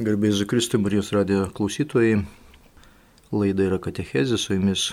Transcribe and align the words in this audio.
Garbėsiu 0.00 0.46
Kristui, 0.48 0.78
Marijos 0.80 1.10
radijo 1.12 1.42
klausytojai. 1.52 2.22
Laida 3.36 3.66
yra 3.66 3.76
Katechezė, 3.84 4.38
su 4.40 4.54
jumis 4.54 4.84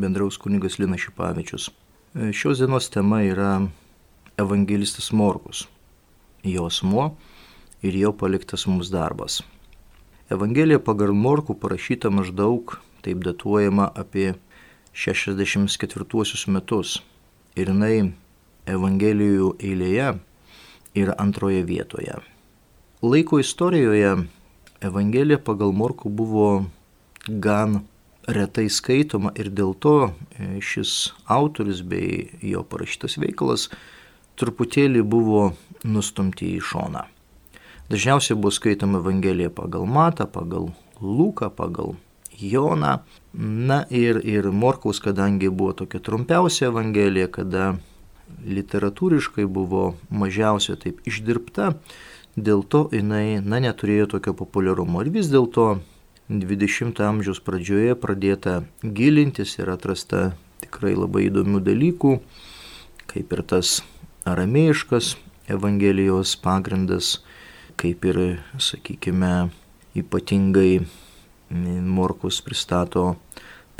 bendraus 0.00 0.38
kunigas 0.40 0.78
Lina 0.80 0.96
Šipavičius. 0.96 1.66
Šios 2.32 2.62
dienos 2.62 2.88
tema 2.88 3.18
yra 3.20 3.50
evangelistas 4.40 5.10
Morkus, 5.12 5.66
jo 6.40 6.64
asmo 6.70 7.10
ir 7.84 8.00
jo 8.00 8.14
paliktas 8.16 8.64
mums 8.64 8.88
darbas. 8.88 9.42
Evangelija 10.32 10.80
pagal 10.88 11.12
Morkų 11.12 11.58
parašyta 11.60 12.08
maždaug, 12.08 12.78
taip 13.04 13.20
datuojama 13.28 13.92
apie 13.92 14.38
64 14.96 16.48
metus. 16.48 16.96
Ir 17.60 17.74
jinai 17.74 18.14
Evangelijų 18.64 19.56
eilėje 19.60 20.14
yra 20.96 21.20
antroje 21.20 21.60
vietoje. 21.60 22.29
Laiko 23.02 23.38
istorijoje 23.38 24.16
Evangelija 24.80 25.38
pagal 25.38 25.72
Morku 25.72 26.08
buvo 26.08 26.64
gan 27.26 27.80
retai 28.28 28.68
skaitoma 28.68 29.32
ir 29.40 29.48
dėl 29.48 29.72
to 29.80 29.94
e, 30.10 30.58
šis 30.60 31.14
autoris 31.24 31.80
bei 31.80 32.26
jo 32.44 32.60
parašytas 32.60 33.16
veikalas 33.22 33.70
truputėlį 34.36 35.00
buvo 35.00 35.46
nustumti 35.84 36.50
į 36.58 36.60
šoną. 36.60 37.06
Dažniausiai 37.88 38.36
buvo 38.36 38.52
skaitoma 38.52 39.00
Evangelija 39.00 39.48
pagal 39.48 39.88
Matą, 39.88 40.28
pagal 40.28 40.68
Luką, 41.00 41.48
pagal 41.48 41.96
Joną. 42.36 42.98
Na 43.32 43.80
ir, 43.88 44.20
ir 44.28 44.52
Morkaus, 44.52 45.00
kadangi 45.00 45.48
buvo 45.48 45.72
tokia 45.72 46.04
trumpiausia 46.04 46.68
Evangelija, 46.68 47.32
kada 47.32 47.72
literatūriškai 48.44 49.48
buvo 49.48 49.94
mažiausiai 50.12 50.78
taip 50.84 51.00
išdirbta, 51.08 51.72
dėl 52.36 52.62
to 52.62 52.86
jinai, 52.94 53.40
na, 53.42 53.60
neturėjo 53.62 54.10
tokio 54.16 54.34
populiarumo. 54.36 55.02
Ir 55.04 55.12
vis 55.14 55.30
dėlto 55.32 55.80
20-ojo 56.30 57.08
amžiaus 57.08 57.40
pradžioje 57.42 57.96
pradėta 57.98 58.60
gilintis 58.82 59.56
ir 59.58 59.72
atrasta 59.72 60.30
tikrai 60.62 60.94
labai 60.94 61.26
įdomių 61.26 61.62
dalykų, 61.66 62.12
kaip 63.10 63.34
ir 63.34 63.42
tas 63.42 63.80
aramėjiškas 64.28 65.16
Evangelijos 65.50 66.36
pagrindas, 66.38 67.18
kaip 67.80 68.04
ir, 68.06 68.20
sakykime, 68.62 69.50
ypatingai 69.98 70.84
Morkus 71.50 72.38
pristato 72.46 73.16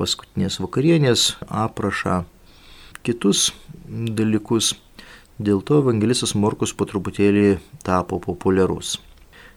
paskutinės 0.01 0.59
vakarienės 0.59 1.37
aprašą, 1.47 2.25
kitus 3.07 3.53
dalykus 3.87 4.73
Dėl 5.41 5.63
to 5.65 5.79
evangelistas 5.81 6.35
Morkus 6.37 6.75
po 6.77 6.85
truputėlį 6.85 7.55
tapo 7.81 8.19
populiarus. 8.21 8.99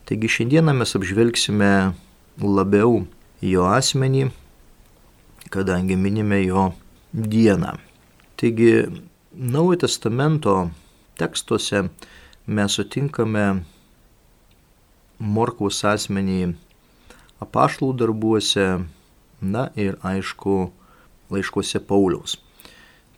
Taigi 0.08 0.30
šiandieną 0.32 0.72
mes 0.80 0.96
apžvelgsime 0.96 1.72
labiau 2.40 3.02
jo 3.44 3.66
asmenį, 3.68 4.30
kadangi 5.52 5.98
minime 6.00 6.40
jo 6.46 6.70
dieną. 7.12 7.74
Taigi 8.40 8.70
Naujojo 9.34 9.82
testamento 9.84 10.54
tekstuose 11.20 11.84
mes 12.48 12.80
sutinkame 12.80 13.44
Morkaus 15.20 15.82
asmenį 15.84 16.54
apaštalų 17.44 17.98
darbuose, 18.06 18.70
na 19.42 19.68
ir 19.76 20.00
aišku, 20.00 20.58
laiškuose 21.28 21.84
Pauliaus. 21.84 22.40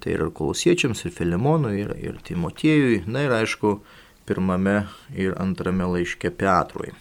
Tai 0.04 0.14
yra 0.14 0.30
kolosiečiams, 0.30 1.06
ir 1.06 1.14
Filimonui, 1.16 1.80
ir, 1.82 1.96
ir 2.02 2.20
Timotiejui, 2.26 3.04
na 3.08 3.26
ir 3.26 3.34
aišku, 3.34 3.80
pirmame 4.26 4.86
ir 5.16 5.36
antrame 5.42 5.88
laiške 5.96 6.32
Petrui. 6.38 6.94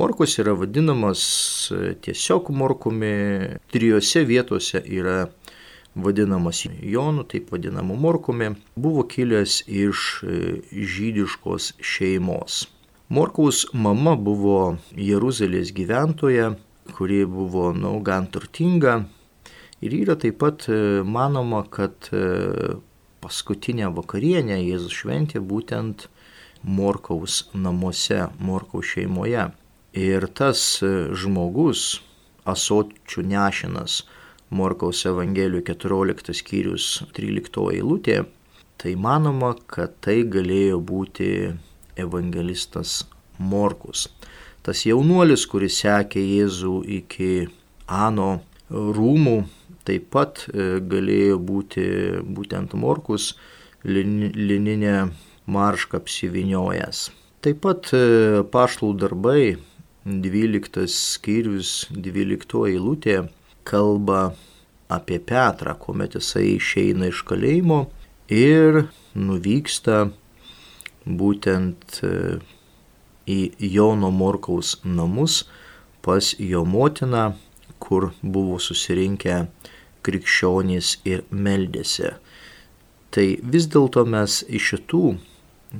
Morkus 0.00 0.38
yra 0.40 0.54
vadinamas 0.56 1.22
e, 1.74 1.94
tiesiog 2.00 2.48
morkumi, 2.56 3.12
trijose 3.72 4.22
vietose 4.24 4.80
yra 4.86 5.26
vadinamas 5.94 6.62
Jonu, 6.82 7.24
taip 7.28 7.50
vadinamu 7.52 7.96
morkumi, 7.96 8.52
buvo 8.76 9.04
kilęs 9.10 9.62
iš 9.66 10.04
e, 10.22 10.36
žydiškos 10.72 11.74
šeimos. 11.82 12.62
Morkaus 13.10 13.64
mama 13.74 14.14
buvo 14.16 14.78
Jeruzalės 14.94 15.74
gyventoja, 15.74 16.52
kuri 16.94 17.24
buvo, 17.26 17.72
na, 17.74 17.88
nu, 17.88 17.98
gan 18.06 18.28
turtinga, 18.30 19.00
Ir 19.80 19.94
yra 19.96 20.12
taip 20.20 20.36
pat 20.42 20.66
e, 20.68 21.00
manoma, 21.08 21.62
kad 21.72 22.10
e, 22.12 22.76
paskutinę 23.24 23.86
vakarienę 23.96 24.58
Jėzus 24.60 24.92
šventė 24.92 25.40
būtent 25.40 26.02
Morkaus 26.60 27.46
namuose, 27.56 28.26
Morkaus 28.44 28.90
šeimoje. 28.92 29.46
Ir 29.96 30.26
tas 30.36 30.60
e, 30.84 30.90
žmogus, 31.16 32.02
asočių 32.44 33.24
nešinas, 33.30 34.02
Morkaus 34.52 35.00
Evangelijų 35.08 35.62
14 35.70 36.36
skyrius 36.36 36.88
13 37.16 37.64
eilutė, 37.78 38.18
tai 38.76 38.92
manoma, 39.00 39.54
kad 39.64 39.94
tai 40.04 40.18
galėjo 40.28 40.82
būti 40.84 41.30
evangelistas 41.96 43.06
Morkus. 43.38 44.10
Tas 44.60 44.84
jaunuolis, 44.84 45.46
kuris 45.48 45.80
sekė 45.86 46.20
Jėzų 46.20 46.74
iki 47.00 47.30
Ano 47.88 48.28
rūmų 48.68 49.38
taip 49.90 50.06
pat 50.14 50.44
e, 50.54 50.78
galėjo 50.86 51.40
būti 51.42 51.86
būtent 52.22 52.76
Morkus 52.78 53.32
lininę 53.82 55.10
maršką 55.50 55.98
apsiviniojęs. 55.98 57.08
Taip 57.42 57.62
pat 57.64 57.90
e, 57.96 58.44
paštlų 58.52 58.92
darbai 59.00 59.42
12 60.04 60.86
skyrius 60.94 61.88
12 61.90 62.62
eilutė 62.70 63.16
kalba 63.66 64.30
apie 64.90 65.18
Petrą, 65.18 65.74
kuomet 65.74 66.14
jisai 66.18 66.54
išeina 66.56 67.10
iš 67.10 67.24
kalėjimo 67.26 67.82
ir 68.30 68.84
nuvyksta 69.14 70.06
būtent 71.06 72.00
e, 72.06 72.38
į 73.30 73.40
Jono 73.74 74.10
Morkaus 74.14 74.76
namus 74.84 75.44
pas 76.04 76.34
jo 76.38 76.64
motiną, 76.64 77.32
kur 77.80 78.10
buvo 78.22 78.58
susirinkę 78.60 79.46
krikščionys 80.06 80.98
ir 81.08 81.24
meldėsi. 81.30 82.14
Tai 83.10 83.26
vis 83.42 83.66
dėlto 83.70 84.06
mes 84.06 84.40
iš 84.48 84.74
šitų 84.74 85.04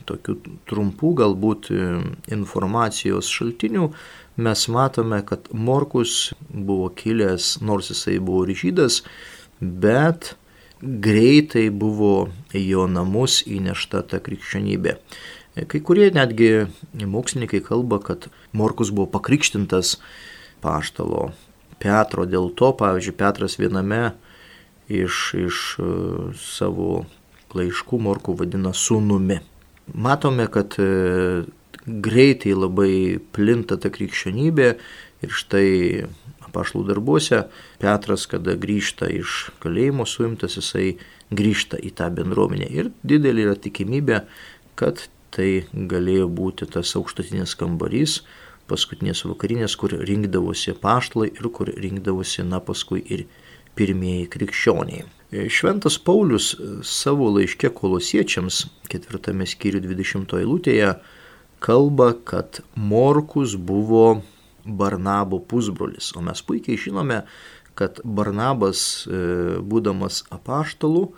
tokių 0.07 0.37
trumpų 0.71 1.13
galbūt 1.19 1.71
e, 1.75 1.87
informacijos 2.35 3.31
šaltinių 3.31 3.89
mes 4.41 4.67
matome, 4.73 5.21
kad 5.27 5.51
Morkus 5.53 6.33
buvo 6.49 6.89
kilęs, 6.95 7.59
nors 7.65 7.91
jisai 7.93 8.19
buvo 8.23 8.45
ryžydas, 8.49 9.03
bet 9.61 10.35
greitai 10.81 11.69
buvo 11.71 12.31
į 12.57 12.65
jo 12.71 12.87
namus 12.89 13.43
įnešta 13.45 14.05
ta 14.09 14.23
krikščionybė. 14.25 14.97
Kai 15.69 15.81
kurie 15.85 16.09
netgi 16.15 16.71
mokslininkai 16.95 17.61
kalba, 17.67 17.99
kad 18.01 18.31
Morkus 18.57 18.93
buvo 18.95 19.11
pakrikštintas 19.19 19.99
paštalo 20.63 21.33
Petro. 21.81 22.27
Dėl 22.29 22.51
to, 22.59 22.73
pavyzdžiui, 22.79 23.17
Petras 23.19 23.57
viename 23.61 24.03
iš, 24.91 25.23
iš 25.39 25.63
e, 25.81 25.89
savo 26.39 27.05
laiškų 27.57 28.01
Morkų 28.07 28.37
vadina 28.43 28.75
sūnumi. 28.77 29.41
Matome, 29.95 30.47
kad 30.53 30.77
e, 30.79 31.47
greitai 31.87 32.55
labai 32.55 32.93
plinta 33.35 33.79
ta 33.81 33.91
krikščionybė 33.93 34.69
ir 35.25 35.33
štai 35.35 35.71
apašlų 36.51 36.85
darbuose 36.91 37.45
Petras, 37.83 38.27
kada 38.31 38.57
grįžta 38.59 39.09
iš 39.13 39.51
kalėjimo 39.63 40.07
suimtas, 40.09 40.59
jisai 40.59 40.93
grįžta 41.31 41.79
į 41.79 41.95
tą 41.99 42.11
bendruomenę. 42.15 42.69
Ir 42.71 42.93
didelė 43.07 43.49
yra 43.49 43.57
tikimybė, 43.59 44.25
kad 44.79 45.07
tai 45.35 45.65
galėjo 45.73 46.27
būti 46.35 46.67
tas 46.75 46.91
aukštutinis 46.99 47.55
kambarys, 47.59 48.21
paskutinės 48.71 49.25
vakarinės, 49.27 49.77
kur 49.81 49.95
rinkdavosi 50.09 50.77
paštlai 50.81 51.31
ir 51.35 51.49
kur 51.55 51.71
rinkdavosi, 51.75 52.45
na, 52.47 52.63
paskui 52.65 53.03
ir 53.03 53.27
pirmieji 53.79 54.29
krikščioniai. 54.33 55.07
E, 55.31 55.47
Šventas 55.53 55.99
Paulius 56.03 56.53
e, 56.55 56.73
savo 56.87 57.31
laiške 57.37 57.71
kolosiečiams, 57.77 58.65
ketvirtame 58.91 59.47
skyrių 59.49 59.85
20 59.87 60.37
eilutėje, 60.41 60.95
kalba, 61.63 62.13
kad 62.27 62.63
Morkus 62.75 63.55
buvo 63.55 64.23
Barnabo 64.65 65.41
pusbrolis. 65.41 66.13
O 66.17 66.25
mes 66.25 66.43
puikiai 66.45 66.81
žinome, 66.81 67.23
kad 67.79 68.03
Barnabas, 68.05 69.07
e, 69.07 69.61
būdamas 69.63 70.25
apaštalu, 70.35 71.09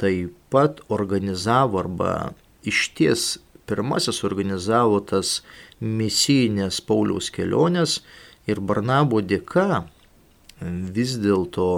taip 0.00 0.34
pat 0.52 0.82
organizavo 0.92 1.78
arba 1.80 2.12
išties 2.68 3.36
pirmasis 3.72 4.20
organizavo 4.28 5.00
tas 5.08 5.40
misijinės 5.80 6.82
Pauliaus 6.84 7.32
kelionės 7.32 8.02
ir 8.46 8.60
Barnabo 8.60 9.24
dėka 9.24 9.86
vis 10.94 11.16
dėlto 11.22 11.68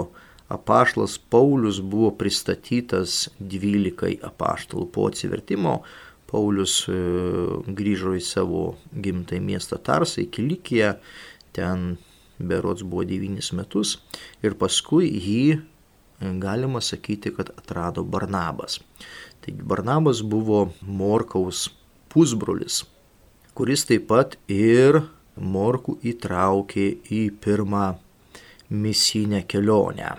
apaštlas 0.51 1.17
Paulius 1.17 1.79
buvo 1.81 2.11
pristatytas 2.19 3.29
dvylikai 3.39 4.15
apaštalų 4.23 4.89
po 4.93 5.07
atsivertimo. 5.09 5.79
Paulius 6.29 6.81
e, 6.89 6.97
grįžo 7.77 8.15
į 8.17 8.21
savo 8.25 8.63
gimtąjį 8.91 9.41
miestą 9.45 9.77
Tarsą, 9.81 10.23
į 10.25 10.31
Kilikiją, 10.35 10.95
ten 11.55 11.95
berots 12.39 12.83
buvo 12.83 13.05
devynis 13.07 13.51
metus 13.55 13.95
ir 14.43 14.57
paskui 14.59 15.07
jį 15.07 15.61
galima 16.41 16.81
sakyti, 16.81 17.31
kad 17.35 17.51
atrado 17.57 18.03
Barnabas. 18.03 18.79
Taigi 19.45 19.63
Barnabas 19.63 20.21
buvo 20.25 20.71
Morkaus 20.81 21.69
pusbrolis, 22.15 22.85
kuris 23.55 23.83
taip 23.89 24.07
pat 24.11 24.39
ir 24.47 25.03
Morkų 25.35 25.97
įtraukė 26.07 26.85
į 27.11 27.21
pirmą 27.43 27.89
misinę 28.71 29.41
kelionę. 29.51 30.13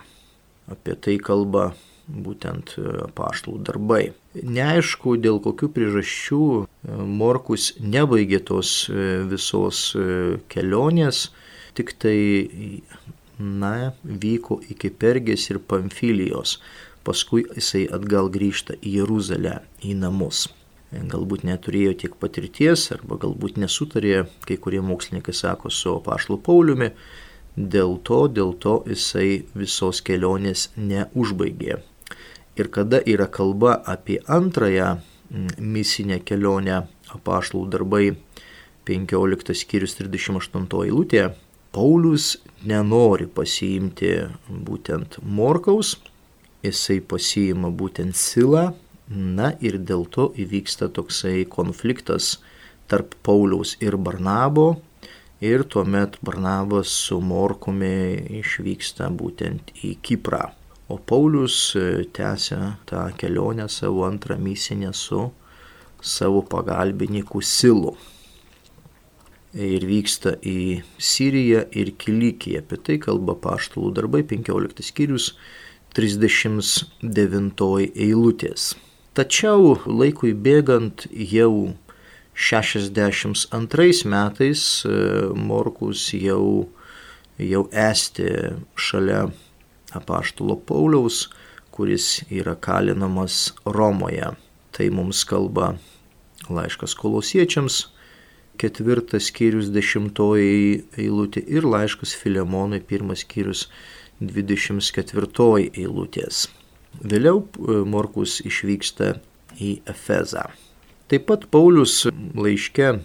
Apie 0.69 0.96
tai 1.00 1.14
kalba 1.16 1.70
būtent 2.06 2.75
paštlų 3.16 3.62
darbai. 3.66 4.02
Neaišku, 4.37 5.16
dėl 5.16 5.40
kokių 5.43 5.70
priežasčių 5.72 6.43
Morkus 7.08 7.72
nebaigė 7.81 8.43
tos 8.50 8.75
visos 9.31 9.81
kelionės, 10.52 11.31
tik 11.78 11.94
tai, 12.02 12.19
na, 13.38 13.94
vyko 14.04 14.60
iki 14.69 14.93
Pergės 14.93 15.48
ir 15.50 15.62
Pamfilijos, 15.64 16.58
paskui 17.08 17.46
jisai 17.56 17.87
atgal 17.88 18.31
grįžta 18.32 18.76
į 18.82 18.98
Jeruzalę, 19.00 19.60
į 19.81 19.96
namus. 20.04 20.46
Galbūt 20.96 21.44
neturėjo 21.44 21.93
tiek 22.02 22.14
patirties, 22.20 22.87
arba 22.94 23.19
galbūt 23.20 23.58
nesutarė, 23.60 24.26
kai 24.46 24.56
kurie 24.56 24.81
mokslininkai 24.84 25.34
sako, 25.34 25.70
su 25.70 25.96
apašlu 25.98 26.38
Pauliumi, 26.43 26.93
dėl 27.56 27.98
to, 28.04 28.26
dėl 28.28 28.54
to 28.60 28.78
jisai 28.88 29.44
visos 29.56 30.02
kelionės 30.04 30.70
neužbaigė. 30.76 31.81
Ir 32.56 32.70
kada 32.72 33.02
yra 33.04 33.26
kalba 33.28 33.76
apie 33.84 34.20
antrąją 34.25 34.96
misinę 35.58 36.20
kelionę 36.25 36.87
apašlų 37.12 37.66
darbai 37.72 38.06
15 38.87 39.56
skyrius 39.58 39.96
38 39.98 40.69
eilutė, 40.87 41.31
Paulius 41.76 42.37
nenori 42.64 43.26
pasiimti 43.28 44.12
būtent 44.48 45.19
Morkaus, 45.22 45.96
jisai 46.64 47.02
pasiima 47.04 47.69
būtent 47.69 48.16
Silą, 48.16 48.70
na 49.08 49.53
ir 49.62 49.79
dėl 49.79 50.06
to 50.11 50.31
įvyksta 50.35 50.88
toksai 50.91 51.44
konfliktas 51.50 52.37
tarp 52.91 53.14
Pauliaus 53.23 53.76
ir 53.81 53.97
Barnabo 53.97 54.81
ir 55.41 55.64
tuomet 55.64 56.19
Barnabas 56.23 56.91
su 57.06 57.20
Morkumi 57.20 58.41
išvyksta 58.41 59.11
būtent 59.11 59.73
į 59.85 59.97
Kiprą. 60.03 60.50
O 60.88 60.99
Paulius 60.99 61.75
tęsia 62.14 62.76
tą 62.87 63.08
kelionę 63.19 63.69
savo 63.69 64.06
antrą 64.06 64.38
misinę 64.38 64.93
su 64.94 65.31
savo 66.00 66.43
pagalbininku 66.43 67.43
Silu 67.43 67.97
ir 69.56 69.87
vyksta 69.88 70.37
į 70.47 70.82
Siriją 70.99 71.64
ir 71.73 71.94
Kilikiją. 71.99 72.62
Apie 72.62 72.79
tai 72.79 72.99
kalba 73.03 73.35
paštalų 73.35 73.93
darbai 73.97 74.23
15 74.23 74.85
skyrius 74.85 75.32
39 75.97 77.88
eilutės. 77.94 78.75
Tačiau 79.16 79.78
laikui 79.88 80.34
bėgant 80.36 81.06
jau 81.10 81.72
62 82.36 84.04
metais 84.12 84.62
e, 84.84 84.96
Morkus 85.32 86.10
jau, 86.12 86.68
jau 87.40 87.62
esti 87.72 88.28
šalia 88.76 89.22
apaštalo 89.96 90.58
Pauliaus, 90.68 91.30
kuris 91.72 92.26
yra 92.28 92.58
kalinamas 92.60 93.54
Romoje. 93.64 94.34
Tai 94.76 94.88
mums 94.92 95.24
kalba 95.24 95.78
laiškas 96.52 96.92
kolosiečiams 97.00 97.86
ketvirtas 98.60 99.30
skyrius 99.30 99.72
dešimtoji 99.72 100.84
eilutė 101.00 101.42
ir 101.56 101.64
laiškas 101.69 102.14
Filemonui 102.20 102.80
pirmas 102.84 103.24
skyrius 103.24 103.66
24 104.20 105.70
eilutės. 105.72 106.46
Vėliau 107.04 107.43
e, 107.43 107.81
Morkus 107.84 108.40
išvyksta 108.44 109.16
į 109.60 109.81
Efezą. 109.88 110.48
Taip 111.10 111.26
pat 111.28 111.46
Paulius 111.52 112.04
laiške 112.34 112.96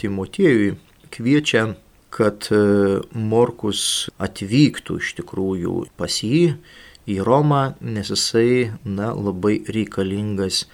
Timotiejui 0.00 0.76
kviečia, 1.12 1.74
kad 2.14 2.46
e, 2.54 2.60
Morkus 3.12 4.10
atvyktų 4.22 5.00
iš 5.02 5.14
tikrųjų 5.20 5.74
pas 5.98 6.20
jį 6.22 6.56
į 7.10 7.18
Romą, 7.26 7.74
nes 7.80 8.10
jisai 8.12 8.72
na, 8.84 9.10
labai 9.14 9.60
reikalingas 9.66 10.64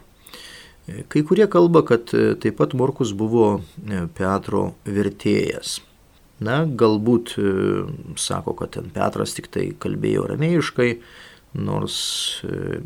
Kai 1.12 1.20
kurie 1.26 1.44
kalba, 1.52 1.82
kad 1.84 2.08
taip 2.12 2.56
pat 2.60 2.74
Morkus 2.76 3.12
buvo 3.16 3.58
Petro 4.16 4.70
vertėjas. 4.88 5.78
Na, 6.44 6.62
galbūt 6.62 7.34
sako, 8.20 8.54
kad 8.60 8.76
ten 8.76 8.92
Petras 8.94 9.34
tik 9.34 9.48
tai 9.50 9.72
kalbėjo 9.82 10.28
ramėjiškai, 10.30 10.92
nors 11.58 11.98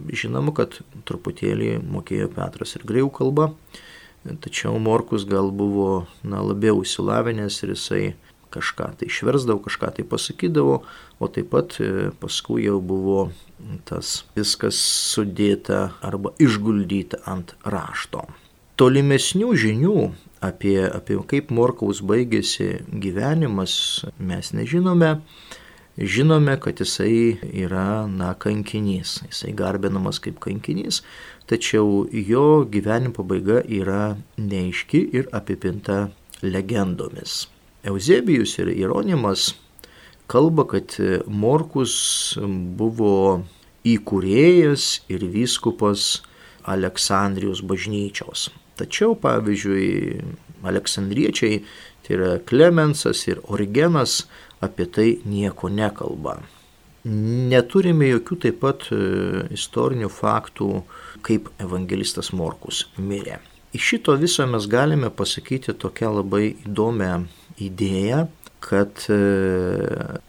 žinoma, 0.08 0.54
kad 0.56 0.78
truputėlį 1.08 1.74
mokėjo 1.84 2.30
Petras 2.32 2.78
ir 2.78 2.86
greikų 2.88 3.12
kalbą. 3.18 3.50
Tačiau 4.22 4.78
Morkus 4.78 5.26
gal 5.26 5.50
buvo 5.50 6.06
na, 6.22 6.40
labiau 6.40 6.80
įsilavinęs 6.84 7.58
ir 7.66 7.74
jisai 7.74 8.04
kažką 8.52 8.92
tai 9.00 9.08
išversdavo, 9.08 9.62
kažką 9.64 9.90
tai 9.96 10.04
pasakydavo, 10.06 10.76
o 11.18 11.28
taip 11.32 11.50
pat 11.52 11.78
e, 11.80 12.10
paskui 12.20 12.66
jau 12.66 12.78
buvo 12.84 13.30
tas 13.88 14.22
viskas 14.36 14.78
sudėta 15.12 15.92
arba 16.04 16.34
išguldyta 16.42 17.22
ant 17.30 17.54
rašto. 17.64 18.26
Tolimesnių 18.80 19.52
žinių 19.64 19.96
apie, 20.42 20.78
apie 20.90 21.18
kaip 21.30 21.50
Morkaus 21.54 22.02
baigėsi 22.04 22.82
gyvenimas 23.02 23.74
mes 24.18 24.52
nežinome. 24.56 25.16
Žinome, 25.92 26.54
kad 26.56 26.80
jisai 26.80 27.36
yra, 27.52 28.06
na, 28.08 28.32
kankinys, 28.40 29.18
jisai 29.26 29.52
garbinamas 29.52 30.22
kaip 30.24 30.38
kankinys, 30.40 31.02
tačiau 31.50 32.06
jo 32.12 32.64
gyvenimo 32.64 33.12
pabaiga 33.18 33.60
yra 33.68 34.14
neaiški 34.40 35.02
ir 35.12 35.28
apipinta 35.36 36.06
legendomis. 36.40 37.44
Eusebijus 37.84 38.56
ir 38.62 38.72
Ironimas 38.72 39.50
kalba, 40.32 40.64
kad 40.64 40.96
Morkus 41.28 41.92
buvo 42.40 43.42
įkūrėjas 43.84 45.02
ir 45.12 45.28
vyskupas 45.28 46.22
Aleksandrijos 46.64 47.60
bažnyčios. 47.66 48.48
Tačiau, 48.80 49.16
pavyzdžiui, 49.20 50.22
aleksandriečiai, 50.64 51.60
tai 52.02 52.16
yra 52.16 52.32
Klemensas 52.48 53.26
ir 53.28 53.42
Origenas, 53.52 54.22
apie 54.62 54.86
tai 54.86 55.08
nieko 55.28 55.68
nekalba. 55.68 56.38
Neturime 57.04 58.06
jokių 58.12 58.36
taip 58.44 58.60
pat 58.62 58.86
e, 58.94 58.98
istorinių 59.56 60.06
faktų, 60.12 60.68
kaip 61.26 61.48
evangelistas 61.62 62.30
Morkus 62.30 62.84
mirė. 62.96 63.40
Iš 63.74 63.88
šito 63.94 64.14
viso 64.20 64.46
mes 64.46 64.68
galime 64.70 65.10
pasakyti 65.10 65.74
tokią 65.74 66.12
labai 66.20 66.52
įdomią 66.68 67.24
idėją, 67.58 68.26
kad 68.62 69.02
e, 69.10 69.18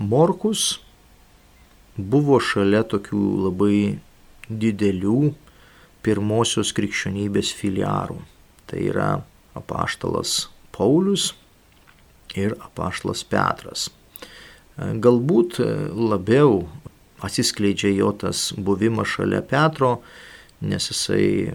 Morkus 0.02 0.80
buvo 1.98 2.42
šalia 2.42 2.82
tokių 2.90 3.24
labai 3.46 3.78
didelių 4.50 5.34
pirmosios 6.04 6.74
krikščionybės 6.76 7.54
filiarų. 7.54 8.18
Tai 8.68 8.80
yra 8.80 9.10
apaštalas 9.58 10.48
Paulius 10.76 11.32
ir 12.36 12.56
apaštalas 12.64 13.24
Petras. 13.30 13.90
Galbūt 14.78 15.60
labiau 15.94 16.64
atsiskleidžia 17.24 17.94
jo 17.94 18.12
tas 18.20 18.52
buvimas 18.58 19.12
šalia 19.14 19.44
Petro, 19.46 20.00
nes 20.64 20.90
jisai, 20.90 21.54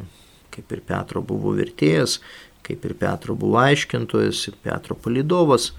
kaip 0.54 0.72
ir 0.72 0.84
Petro 0.86 1.22
buvo 1.24 1.54
vertėjas, 1.58 2.18
kaip 2.66 2.84
ir 2.84 2.94
Petro 3.00 3.36
buvo 3.38 3.58
aiškintojas, 3.60 4.44
ir 4.50 4.58
Petro 4.64 4.96
palidovas, 4.96 5.72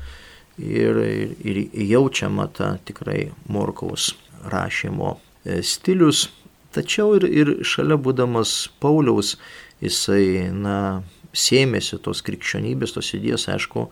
ir, 0.58 1.00
ir, 1.00 1.62
ir 1.72 1.86
jaučiama 1.94 2.50
ta 2.54 2.74
tikrai 2.86 3.30
Morkaus 3.48 4.12
rašymo 4.50 5.16
e, 5.46 5.62
stilius. 5.64 6.28
Tačiau 6.76 7.16
ir, 7.18 7.26
ir 7.26 7.54
šalia 7.66 7.98
būdamas 7.98 8.68
Pauliaus, 8.82 9.38
jisai, 9.82 10.52
na, 10.54 11.02
sėmėsi 11.34 12.00
tos 12.04 12.24
krikščionybės, 12.26 12.96
tos 12.96 13.14
idėjos, 13.18 13.48
aišku, 13.54 13.88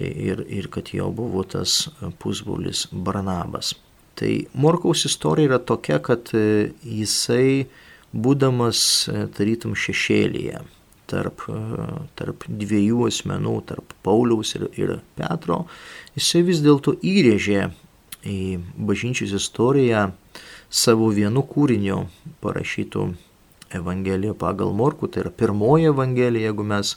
ir, 0.00 0.44
ir 0.48 0.68
kad 0.72 0.92
jo 0.94 1.10
buvo 1.14 1.44
tas 1.44 1.88
pusbrolis 2.22 2.86
Barnabas. 2.92 3.74
Tai 4.20 4.32
Morkaus 4.52 5.04
istorija 5.08 5.48
yra 5.48 5.58
tokia, 5.64 5.98
kad 6.04 6.32
e, 6.36 6.72
jisai, 6.84 7.66
būdamas 8.12 8.82
e, 9.08 9.24
tarytum 9.36 9.76
šešėlyje, 9.78 10.60
tarp, 11.08 11.46
e, 11.48 11.86
tarp 12.18 12.44
dviejų 12.48 13.06
asmenų, 13.08 13.54
tarp 13.70 13.94
Pauliaus 14.04 14.52
ir, 14.58 14.66
ir 14.76 14.96
Petro, 15.16 15.62
jisai 16.18 16.42
vis 16.48 16.60
dėlto 16.64 16.98
įrėžė 17.00 17.70
į 18.28 18.40
bažnyčios 18.76 19.32
istoriją 19.38 20.10
savo 20.68 21.08
vienu 21.14 21.40
kūriniu 21.48 22.02
parašytų 22.44 23.08
Evangeliją 23.74 24.34
pagal 24.38 24.72
Morku, 24.74 25.08
tai 25.08 25.24
yra 25.24 25.34
pirmoji 25.34 25.90
Evangelija, 25.92 26.50
jeigu 26.50 26.66
mes 26.66 26.96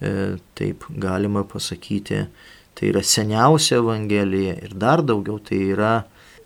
E, 0.00 0.36
taip 0.54 0.84
galima 0.90 1.44
pasakyti. 1.44 2.26
Tai 2.74 2.88
yra 2.90 3.02
seniausia 3.02 3.78
Evangelija 3.78 4.56
ir 4.66 4.74
dar 4.74 5.02
daugiau 5.06 5.38
tai 5.38 5.60
yra 5.70 5.92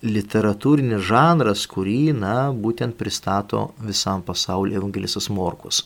literatūrinis 0.05 1.01
žanras, 1.09 1.65
kurį, 1.67 2.13
na, 2.15 2.51
būtent 2.53 2.95
pristato 2.99 3.71
visam 3.83 4.21
pasauliu 4.23 4.77
evangelistas 4.79 5.27
Morkus. 5.33 5.81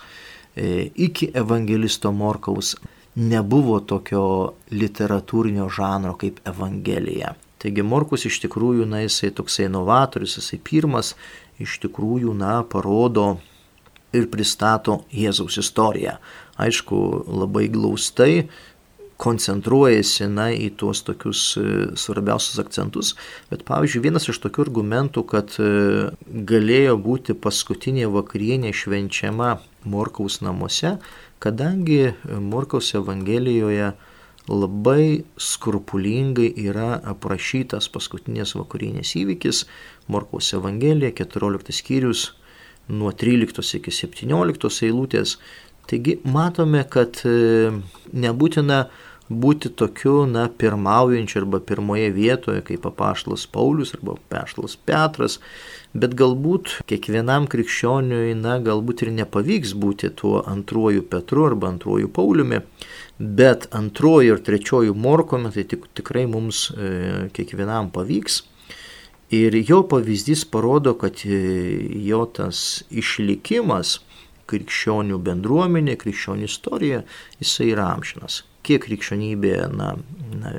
E, 0.54 0.92
iki 1.08 1.32
evangelisto 1.34 2.12
Morkaus 2.12 2.76
nebuvo 3.16 3.80
tokio 3.80 4.26
literatūrinio 4.74 5.70
žanro 5.72 6.14
kaip 6.20 6.42
Evangelija. 6.50 7.34
Taigi 7.64 7.86
Morkus 7.86 8.28
iš 8.28 8.42
tikrųjų, 8.44 8.86
na, 8.90 9.02
jisai 9.06 9.32
toksai 9.32 9.70
inovatorius, 9.70 10.36
jisai 10.42 10.60
pirmas 10.60 11.16
iš 11.64 11.80
tikrųjų, 11.88 12.36
na, 12.38 12.60
parodo 12.70 13.38
ir 14.14 14.30
pristato 14.32 15.02
Jėzaus 15.14 15.58
istoriją. 15.62 16.18
Aišku, 16.62 16.98
labai 17.34 17.68
glaustai 17.74 18.48
koncentruojasi 19.24 20.28
na, 20.32 20.50
į 20.52 20.72
tuos 20.80 21.04
tokius 21.06 21.42
e, 21.60 21.66
svarbiausius 22.00 22.60
akcentus, 22.64 23.14
bet 23.52 23.64
pavyzdžiui, 23.68 24.04
vienas 24.08 24.28
iš 24.30 24.42
tokių 24.44 24.66
argumentų, 24.68 25.24
kad 25.30 25.54
e, 25.62 25.68
galėjo 26.50 26.98
būti 27.02 27.36
paskutinė 27.38 28.10
vakarienė 28.14 28.74
švenčiama 28.76 29.56
Morkaus 29.90 30.42
namuose, 30.44 30.98
kadangi 31.44 32.14
Morkaus 32.24 32.94
Evangelijoje 32.98 33.94
labai 34.50 35.24
skrupulingai 35.40 36.50
yra 36.66 36.98
aprašytas 37.14 37.88
paskutinės 37.94 38.58
vakarienės 38.60 39.16
įvykis, 39.22 39.66
Morkaus 40.12 40.52
Evangelija 40.58 41.14
14 41.24 41.76
skyrius 41.76 42.32
nuo 42.88 43.12
13 43.12 43.80
iki 43.80 43.92
17 43.92 44.88
eilutės. 44.88 45.38
Taigi 45.88 46.20
matome, 46.24 46.84
kad 46.88 47.20
e, 47.28 47.72
nebūtina 48.16 48.86
būti 49.34 49.72
tokiu, 49.80 50.24
na, 50.30 50.46
pirmaujančiu 50.48 51.42
arba 51.42 51.60
pirmoje 51.64 52.10
vietoje, 52.16 52.62
kaip 52.68 52.86
apaštalas 52.88 53.46
Paulius 53.52 53.94
arba 53.96 54.16
apaštalas 54.18 54.76
Petras, 54.88 55.40
bet 55.94 56.16
galbūt 56.20 56.78
kiekvienam 56.90 57.48
krikščioniui, 57.52 58.36
na, 58.40 58.58
galbūt 58.64 59.06
ir 59.06 59.14
nepavyks 59.20 59.76
būti 59.80 60.12
tuo 60.20 60.42
antruoju 60.48 61.06
Petru 61.12 61.48
arba 61.50 61.72
antruoju 61.74 62.12
Pauliumi, 62.16 62.62
bet 63.20 63.68
antroju 63.76 64.38
ir 64.38 64.44
trečiuoju 64.44 64.96
Morkomi 64.96 65.52
tai 65.56 65.68
tik, 65.68 65.88
tikrai 66.00 66.26
mums 66.30 66.70
e, 66.72 67.30
kiekvienam 67.36 67.92
pavyks. 67.96 68.44
Ir 69.32 69.56
jo 69.68 69.82
pavyzdys 69.90 70.44
parodo, 70.52 70.94
kad 71.00 71.24
e, 71.26 71.38
jo 72.06 72.26
tas 72.36 72.84
išlikimas 72.92 74.00
krikščionių 74.52 75.20
bendruomenė, 75.24 75.96
krikščionių 76.02 76.50
istorija, 76.50 77.04
jisai 77.40 77.72
yra 77.72 77.88
amžinas. 77.96 78.42
Kiek 78.64 78.84
krikščionybė 78.86 79.56
na, 79.74 79.94
na, 80.36 80.52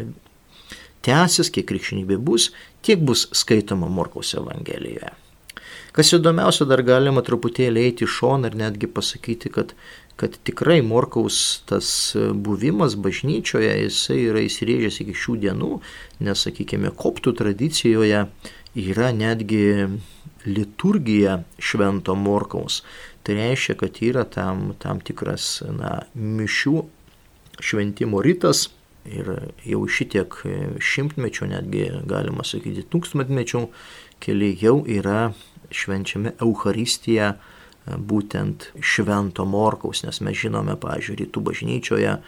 tęsis, 1.04 1.52
kiek 1.52 1.68
krikščionybė 1.68 2.18
bus, 2.18 2.50
tiek 2.84 3.04
bus 3.04 3.28
skaitoma 3.36 3.90
Morkaus 3.92 4.34
Evangelijoje. 4.38 5.12
Kas 5.94 6.10
įdomiausia, 6.16 6.66
dar 6.66 6.82
galima 6.82 7.22
truputėlį 7.22 7.84
eiti 7.86 8.06
iš 8.08 8.16
šoną 8.18 8.50
ir 8.50 8.56
netgi 8.58 8.88
pasakyti, 8.90 9.52
kad, 9.54 9.76
kad 10.20 10.36
tikrai 10.46 10.80
Morkaus 10.86 11.62
tas 11.66 11.88
buvimas 12.34 12.94
bažnyčioje, 12.94 13.72
jisai 13.86 14.20
yra 14.28 14.44
įsirėžęs 14.46 15.00
iki 15.02 15.16
šių 15.18 15.38
dienų, 15.46 15.70
nes, 16.26 16.44
sakykime, 16.46 16.92
koptų 16.94 17.34
tradicijoje 17.40 18.26
yra 18.74 19.10
netgi 19.14 19.64
liturgija 20.46 21.40
švento 21.58 22.14
morkaus. 22.14 22.82
Tai 23.24 23.38
reiškia, 23.38 23.78
kad 23.80 23.98
yra 24.04 24.24
tam, 24.28 24.74
tam 24.78 25.00
tikras 25.00 25.62
na, 25.72 26.02
mišių 26.14 26.84
šventimo 27.64 28.20
rytas 28.22 28.68
ir 29.08 29.30
jau 29.64 29.82
šitiek 29.88 30.36
šimtmečių, 30.80 31.48
netgi 31.52 31.88
galima 32.08 32.44
sakyti 32.46 32.84
tūkstantmečių, 32.92 33.64
keli 34.24 34.52
jau 34.60 34.78
yra 34.88 35.32
švenčiame 35.74 36.34
Euharistija 36.44 37.34
būtent 37.86 38.70
švento 38.80 39.44
morkaus, 39.48 40.04
nes 40.06 40.20
mes 40.24 40.36
žinome, 40.38 40.76
pažiūrėjau, 40.80 41.24
rytų 41.24 41.46
bažnyčioje 41.50 42.18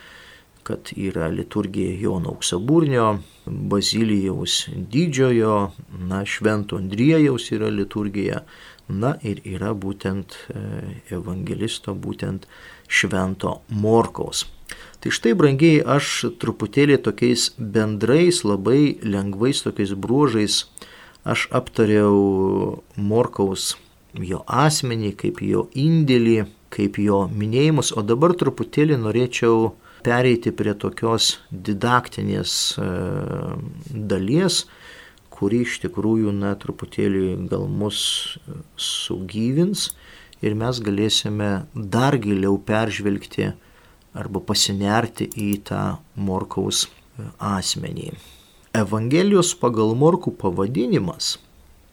kad 0.67 0.91
yra 0.99 1.29
liturgija 1.31 1.95
Jono 2.01 2.33
Auksaburnio, 2.35 3.19
Bazilijaus 3.47 4.65
didžiojo, 4.93 5.71
na, 6.11 6.25
Švento 6.27 6.77
Andriejaus 6.77 7.53
yra 7.55 7.69
liturgija, 7.71 8.41
na 8.89 9.13
ir 9.23 9.45
yra 9.47 9.71
būtent 9.79 10.35
e, 10.35 10.65
evangelisto, 11.15 11.95
būtent 11.95 12.49
Švento 12.91 13.61
Morkaus. 13.71 14.43
Tai 14.99 15.15
štai, 15.15 15.37
brangiai, 15.39 15.79
aš 15.87 16.33
truputėlį 16.43 16.99
tokiais 17.07 17.53
bendrais, 17.59 18.43
labai 18.43 18.99
lengvais 19.07 19.63
tokiais 19.63 19.95
bruožais 19.95 20.65
aš 21.27 21.49
aptariau 21.55 22.83
Morkaus 22.97 23.75
jo 24.25 24.43
asmenį, 24.47 25.13
kaip 25.21 25.41
jo 25.45 25.67
indėlį, 25.77 26.45
kaip 26.73 26.99
jo 27.01 27.25
minėjimus, 27.33 27.93
o 27.97 28.05
dabar 28.07 28.35
truputėlį 28.39 28.99
norėčiau 29.03 29.73
pereiti 30.07 30.53
prie 30.55 30.75
tokios 30.79 31.37
didaktinės 31.51 32.53
e, 32.79 32.89
dalies, 33.91 34.65
kuri 35.37 35.65
iš 35.67 35.81
tikrųjų, 35.85 36.33
na, 36.33 36.55
truputėlį 36.59 37.49
gal 37.51 37.67
mus 37.69 38.01
sugyvins 38.81 39.91
ir 40.45 40.57
mes 40.59 40.81
galėsime 40.85 41.51
dar 41.75 42.17
giliau 42.23 42.59
peržvelgti 42.59 43.51
arba 44.17 44.41
pasinerti 44.41 45.29
į 45.29 45.51
tą 45.69 45.83
Morkaus 46.17 46.87
e, 46.87 47.29
asmenį. 47.39 48.15
Evangelijos 48.77 49.55
pagal 49.57 49.95
Morkų 49.97 50.35
pavadinimas 50.37 51.37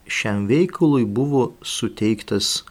šiam 0.08 0.46
veikalui 0.48 1.06
buvo 1.06 1.52
suteiktas 1.62 2.64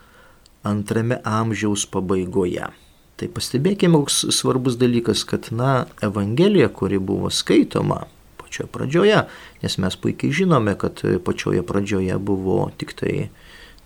antrame 0.62 1.18
amžiaus 1.24 1.86
pabaigoje. 1.90 2.68
Tai 3.16 3.28
pastebėkime, 3.34 3.98
koks 4.00 4.24
svarbus 4.34 4.78
dalykas, 4.80 5.24
kad, 5.28 5.50
na, 5.54 5.86
Evangelija, 6.02 6.68
kuri 6.72 6.98
buvo 6.98 7.30
skaitoma 7.30 8.04
pačioje 8.40 8.68
pradžioje, 8.72 9.18
nes 9.62 9.78
mes 9.78 9.96
puikiai 9.96 10.34
žinome, 10.34 10.74
kad 10.78 11.02
pačioje 11.24 11.62
pradžioje 11.66 12.18
buvo 12.18 12.70
tik 12.76 12.94
tai 12.98 13.28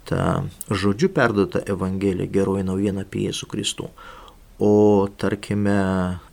ta 0.07 0.45
žodžiu 0.71 1.11
perduota 1.15 1.61
Evangelija, 1.67 2.31
geroji 2.31 2.65
naujiena 2.67 3.03
apie 3.07 3.27
Jėzų 3.27 3.51
Kristų. 3.51 3.91
O 4.63 4.73
tarkime 5.19 5.77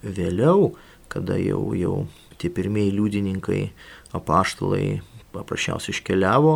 vėliau, 0.05 0.75
kada 1.11 1.37
jau, 1.41 1.73
jau 1.75 1.95
tie 2.39 2.49
pirmieji 2.53 2.93
liudininkai, 2.93 3.63
apaštalai 4.13 5.01
paprasčiausiai 5.33 5.95
iškeliavo 5.95 6.53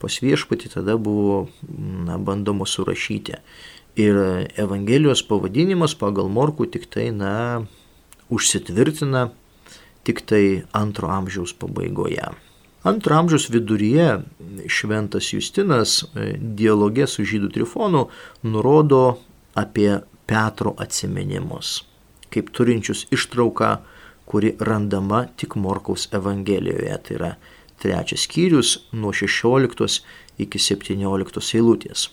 pas 0.00 0.16
viešpatį, 0.22 0.72
tada 0.74 0.96
buvo 1.00 1.46
na, 1.70 2.18
bandoma 2.18 2.66
surašyti. 2.68 3.38
Ir 4.00 4.16
Evangelijos 4.60 5.22
pavadinimas 5.26 5.96
pagal 5.98 6.30
Morkų 6.32 6.70
tik 6.72 6.86
tai, 6.92 7.10
na, 7.14 7.66
užsitvirtina 8.30 9.28
tik 10.06 10.22
tai 10.26 10.62
antro 10.72 11.10
amžiaus 11.12 11.52
pabaigoje. 11.58 12.30
Antro 12.82 13.16
amžiaus 13.18 13.50
viduryje 13.52 14.22
šventas 14.72 15.34
Justinas 15.34 15.98
e, 16.00 16.32
dialogė 16.40 17.04
su 17.10 17.26
žydų 17.28 17.50
trifonu 17.52 18.06
nurodo 18.46 19.18
apie 19.58 19.98
Petro 20.30 20.72
atsiminimus, 20.80 21.82
kaip 22.32 22.48
turinčius 22.56 23.04
ištrauką, 23.12 23.74
kuri 24.30 24.54
randama 24.62 25.26
tik 25.36 25.58
Morkaus 25.60 26.06
Evangelijoje. 26.14 26.96
Tai 27.04 27.16
yra 27.18 27.30
trečias 27.80 28.26
skyrius 28.28 28.76
nuo 28.92 29.12
16 29.16 30.00
iki 30.40 30.60
17 30.60 31.56
eilutės. 31.58 32.08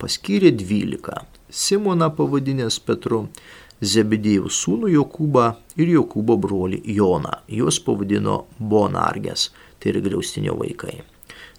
Paskyrė 0.00 0.52
12. 0.56 1.24
Simoną 1.50 2.08
pavadinęs 2.16 2.78
Petru, 2.86 3.26
Zebedėjų 3.80 4.50
sūnų 4.52 4.90
Jokūbą 4.92 5.44
ir 5.80 5.92
Jokūbo 5.94 6.36
brolį 6.40 6.82
Joną. 6.96 7.38
Juos 7.48 7.78
pavadino 7.80 8.42
Bonargės 8.60 9.48
tai 9.80 9.94
yra 9.94 10.02
griaustinio 10.04 10.56
vaikai. 10.60 10.98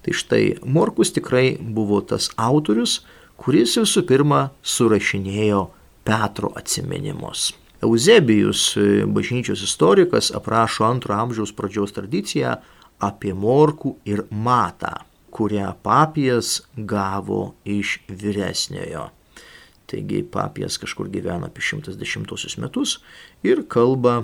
Tai 0.02 0.14
štai 0.14 0.44
Morkus 0.62 1.10
tikrai 1.14 1.56
buvo 1.58 1.98
tas 2.06 2.30
autorius, 2.38 3.00
kuris 3.38 3.74
visų 3.78 4.04
pirma 4.06 4.44
surašinėjo 4.62 5.64
Petro 6.06 6.52
atsiminimus. 6.58 7.52
Eusebijus, 7.82 8.76
bažnyčios 9.10 9.62
istorikas, 9.66 10.30
aprašo 10.34 10.86
antro 10.86 11.16
amžiaus 11.18 11.50
pradžios 11.54 11.94
tradiciją 11.94 12.60
apie 13.02 13.34
Morkų 13.34 13.96
ir 14.08 14.24
Matą, 14.30 14.94
kurią 15.32 15.72
papijas 15.82 16.60
gavo 16.76 17.54
iš 17.64 17.98
vyresniojo. 18.08 19.08
Taigi 19.90 20.22
papijas 20.24 20.78
kažkur 20.80 21.10
gyvena 21.12 21.50
apie 21.50 21.64
110 21.64 22.60
metus 22.62 22.98
ir 23.44 23.64
kalba, 23.68 24.22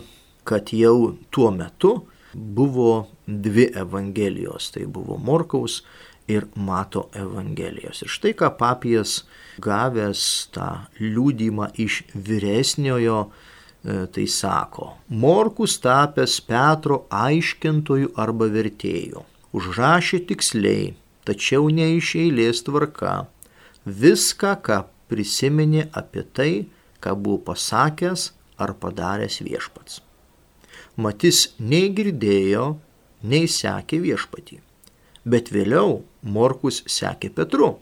kad 0.48 0.72
jau 0.72 1.16
tuo 1.30 1.50
metu 1.52 2.06
buvo 2.32 3.08
dvi 3.26 3.68
evangelijos. 3.76 4.70
Tai 4.72 4.86
buvo 4.86 5.18
Morkaus 5.20 5.82
ir 6.28 6.46
Mato 6.54 7.08
evangelijos. 7.16 8.02
Ir 8.04 8.12
štai 8.12 8.34
ką 8.36 8.52
papijas 8.60 9.22
gavęs 9.64 10.22
tą 10.54 10.68
liūdimą 11.00 11.72
iš 11.80 12.02
vyresniojo, 12.14 13.28
tai 13.84 14.26
sako, 14.26 14.92
Morkus 15.08 15.78
tapęs 15.82 16.40
Petro 16.44 17.04
aiškintojų 17.14 18.12
arba 18.18 18.48
vertėjų, 18.52 19.22
užrašė 19.54 20.24
tiksliai, 20.28 20.94
tačiau 21.28 21.68
ne 21.70 21.94
iš 21.96 22.14
eilės 22.18 22.64
tvarka, 22.66 23.28
viską, 23.86 24.56
ką 24.66 24.82
prisiminė 25.08 25.88
apie 25.96 26.24
tai, 26.24 26.52
ką 27.00 27.14
buvo 27.16 27.38
pasakęs 27.52 28.32
ar 28.58 28.74
padaręs 28.74 29.40
viešpats. 29.46 30.02
Matis 30.98 31.54
nei 31.58 31.92
girdėjo, 31.94 32.72
nei 33.22 33.46
sekė 33.46 34.00
viešpatį. 34.02 34.58
Bet 35.28 35.52
vėliau 35.54 36.02
Morkus 36.22 36.82
sekė 36.90 37.30
Petru, 37.34 37.76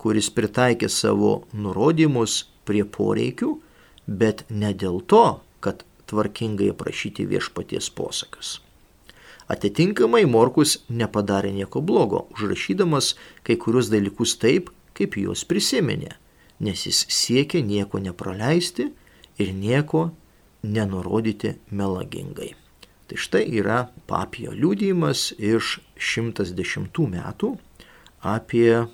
kuris 0.00 0.28
pritaikė 0.34 0.88
savo 0.90 1.44
nurodymus 1.54 2.46
prie 2.66 2.82
poreikių, 2.82 3.52
bet 4.06 4.44
ne 4.50 4.72
dėl 4.74 5.02
to, 5.10 5.40
kad 5.60 5.82
tvarkingai 6.06 6.70
aprašyti 6.72 7.26
viešpaties 7.26 7.90
posakas. 7.90 8.60
Atitinkamai 9.50 10.24
Morkus 10.26 10.80
nepadarė 10.90 11.52
nieko 11.54 11.82
blogo, 11.82 12.24
užrašydamas 12.34 13.14
kai 13.46 13.54
kurios 13.62 13.90
dalykus 13.92 14.34
taip, 14.42 14.72
kaip 14.96 15.18
juos 15.20 15.44
prisiminė, 15.46 16.16
nes 16.58 16.86
jis 16.88 17.04
siekė 17.12 17.62
nieko 17.62 18.00
nepraleisti 18.02 18.88
ir 19.38 19.52
nieko 19.54 20.08
nenurodyti 20.66 21.56
melagingai. 21.70 22.54
Tai 23.06 23.18
štai 23.22 23.44
yra 23.60 23.84
papijo 24.10 24.50
liūdėjimas 24.50 25.28
iš 25.38 25.76
110 25.94 26.90
metų 27.12 27.52
apie 28.26 28.86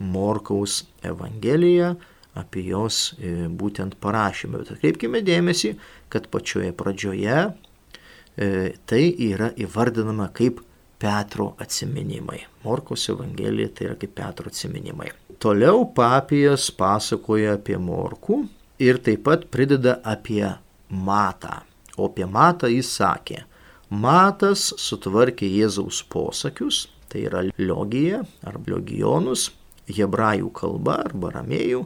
Morkaus 0.00 0.80
Evangeliją, 1.06 1.94
apie 2.38 2.64
jos 2.68 3.14
e, 3.18 3.48
būtent 3.48 3.96
parašymą. 4.02 4.62
Bet 4.62 4.74
atkreipkime 4.76 5.22
dėmesį, 5.26 5.74
kad 6.12 6.28
pačioje 6.30 6.72
pradžioje 6.76 7.38
e, 7.46 8.50
tai 8.86 9.02
yra 9.30 9.50
įvardinama 9.58 10.30
kaip 10.36 10.62
Petro 11.00 11.54
atsiminimai. 11.58 12.42
Morkos 12.64 13.08
Evangelija 13.08 13.72
tai 13.74 13.88
yra 13.88 13.98
kaip 14.00 14.14
Petro 14.18 14.50
atsiminimai. 14.52 15.08
Toliau 15.40 15.86
papijas 15.96 16.68
pasakoja 16.76 17.56
apie 17.56 17.78
Morkų 17.80 18.42
ir 18.84 19.00
taip 19.00 19.24
pat 19.24 19.46
prideda 19.52 19.96
apie 20.04 20.44
matą. 20.90 21.62
O 21.96 22.10
apie 22.10 22.26
matą 22.28 22.68
jis 22.68 22.90
sakė, 22.98 23.42
matas 23.88 24.70
sutvarkė 24.80 25.48
Jėzaus 25.48 26.02
posakius, 26.12 26.84
tai 27.08 27.24
yra 27.28 27.42
liogija 27.48 28.20
ar 28.46 28.60
liogijonus, 28.66 29.48
hebrajų 29.90 30.52
kalba 30.54 31.00
arba 31.06 31.32
ramėjų, 31.38 31.82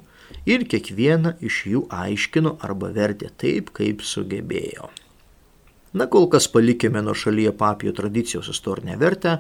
ir 0.47 0.67
kiekvieną 0.71 1.37
iš 1.45 1.61
jų 1.71 1.87
aiškino 1.93 2.57
arba 2.65 2.91
vertė 2.95 3.31
taip, 3.41 3.73
kaip 3.77 4.05
sugebėjo. 4.05 4.91
Na 5.95 6.09
kol 6.11 6.27
kas 6.31 6.49
palikime 6.51 7.03
nuo 7.07 7.15
šalyje 7.15 7.53
papijo 7.55 7.95
tradicijos 7.95 8.49
istorinę 8.51 8.97
vertę, 8.99 9.39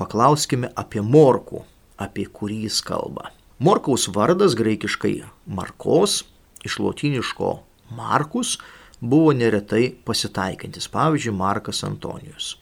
paklauskime 0.00 0.70
apie 0.76 1.02
morkų, 1.04 1.62
apie 2.00 2.24
kurį 2.26 2.62
jis 2.64 2.80
kalba. 2.84 3.30
Morkaus 3.58 4.08
vardas 4.12 4.56
graikiškai 4.56 5.14
Markos, 5.46 6.22
iš 6.64 6.78
lotiniško 6.80 7.52
Markus 7.96 8.56
buvo 9.00 9.32
neretai 9.32 9.94
pasitaikantis, 10.04 10.88
pavyzdžiui, 10.92 11.36
Markas 11.36 11.84
Antonijus. 11.84 12.56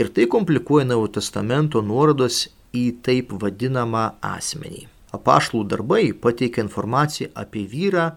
Ir 0.00 0.10
tai 0.12 0.26
komplikuoja 0.26 0.88
Naujo 0.88 1.12
testamento 1.18 1.82
nuorodos 1.84 2.46
į 2.74 2.84
taip 3.04 3.32
vadinamą 3.40 4.10
asmenį. 4.24 4.86
Apaštlų 5.14 5.62
darbai 5.64 6.12
pateikia 6.12 6.62
informaciją 6.66 7.30
apie 7.38 7.64
vyrą, 7.68 8.10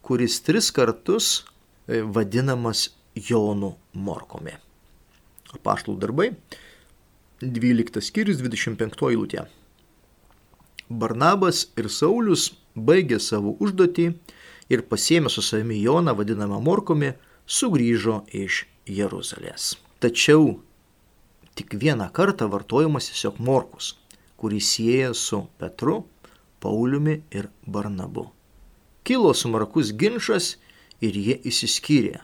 kuris 0.00 0.38
tris 0.40 0.70
kartus 0.72 1.42
e, 1.86 2.00
vadinamas 2.00 2.88
Jonu 3.14 3.74
Morkomi. 3.92 4.54
Apaštlų 5.52 5.98
darbai 6.00 6.30
12 7.42 8.00
skyrius 8.04 8.40
25 8.40 9.04
eilutė. 9.10 9.44
Barnabas 10.90 11.68
ir 11.78 11.90
Saulis 11.92 12.50
baigė 12.74 13.20
savo 13.20 13.52
užduotį 13.60 14.06
ir 14.72 14.82
pasiemė 14.88 15.30
su 15.30 15.42
savimi 15.44 15.78
Joną, 15.82 16.14
vadinamą 16.18 16.60
Morkomi, 16.64 17.12
sugrįžo 17.46 18.24
iš 18.32 18.64
Jeruzalės. 18.88 19.74
Tačiau 20.00 20.56
tik 21.58 21.76
vieną 21.76 22.08
kartą 22.14 22.48
vartojamas 22.50 23.10
tiesiog 23.10 23.40
Morkus, 23.44 23.94
kurį 24.40 24.60
sieja 24.64 25.12
su 25.14 25.42
Petru, 25.60 26.04
Pauliumi 26.60 27.20
ir 27.32 27.48
Barnabu. 27.66 28.28
Kilo 29.04 29.32
smarkus 29.34 29.94
ginčas 29.96 30.56
ir 31.00 31.16
jie 31.16 31.38
įsiskyrė. 31.48 32.20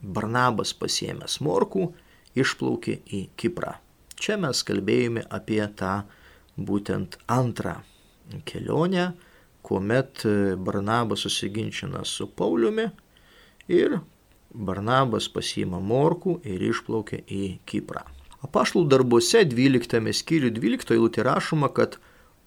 Barnabas 0.00 0.72
pasiemęs 0.76 1.40
Morkų 1.44 1.90
išplaukė 2.38 3.00
į 3.04 3.22
Kiprą. 3.36 3.74
Čia 4.20 4.36
mes 4.40 4.60
kalbėjome 4.68 5.24
apie 5.32 5.62
tą 5.76 6.02
būtent 6.56 7.16
antrą 7.28 7.78
kelionę, 8.44 9.10
kuomet 9.62 10.24
e, 10.24 10.56
Barnabas 10.56 11.24
susiginčina 11.24 12.04
su 12.04 12.28
Pauliumi 12.28 12.88
ir 13.68 13.98
Barnabas 14.50 15.28
pasiima 15.30 15.78
morkų 15.80 16.40
ir 16.48 16.62
išplaukia 16.70 17.20
į 17.30 17.60
Kiprą. 17.68 18.02
Apaštlų 18.44 18.86
darbuose 18.90 19.44
12 19.46 20.00
skyrių 20.16 20.50
12 20.56 20.96
eilutė 20.96 21.24
rašoma, 21.26 21.68
kad 21.76 21.98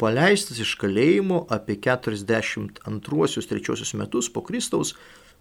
paleistas 0.04 0.60
iš 0.60 0.76
kalėjimo 0.82 1.38
apie 1.56 1.76
42-3 1.80 3.96
metus 4.02 4.28
po 4.36 4.42
Kristaus 4.44 4.90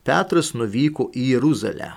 Petras 0.07 0.49
nuvyko 0.55 1.11
į 1.15 1.23
Jeruzalę, 1.33 1.89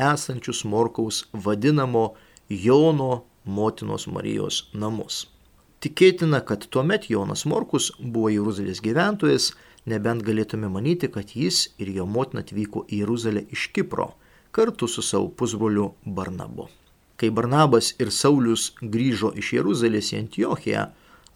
esančius 0.00 0.64
Morkaus 0.68 1.24
vadinamo 1.32 2.14
Jono 2.48 3.24
motinos 3.44 4.06
Marijos 4.08 4.68
namus. 4.72 5.26
Tikėtina, 5.84 6.40
kad 6.40 6.66
tuomet 6.72 7.10
Jonas 7.12 7.44
Morkus 7.48 7.92
buvo 8.00 8.28
Jeruzalės 8.32 8.80
gyventojas, 8.84 9.52
nebent 9.84 10.22
galėtume 10.24 10.68
manyti, 10.72 11.08
kad 11.12 11.36
jis 11.36 11.76
ir 11.80 11.88
jo 11.96 12.06
motina 12.08 12.40
atvyko 12.44 12.86
į 12.88 13.04
Jeruzalę 13.04 13.42
iš 13.52 13.68
Kipro 13.76 14.14
kartu 14.56 14.88
su 14.88 15.02
savo 15.04 15.28
pusbroliu 15.28 15.92
Barnabu. 16.04 16.68
Kai 17.16 17.30
Barnabas 17.32 17.94
ir 18.00 18.12
Saulis 18.12 18.70
grįžo 18.80 19.32
iš 19.36 19.52
Jeruzalės 19.56 20.12
į 20.12 20.20
Antiochiją, 20.24 20.82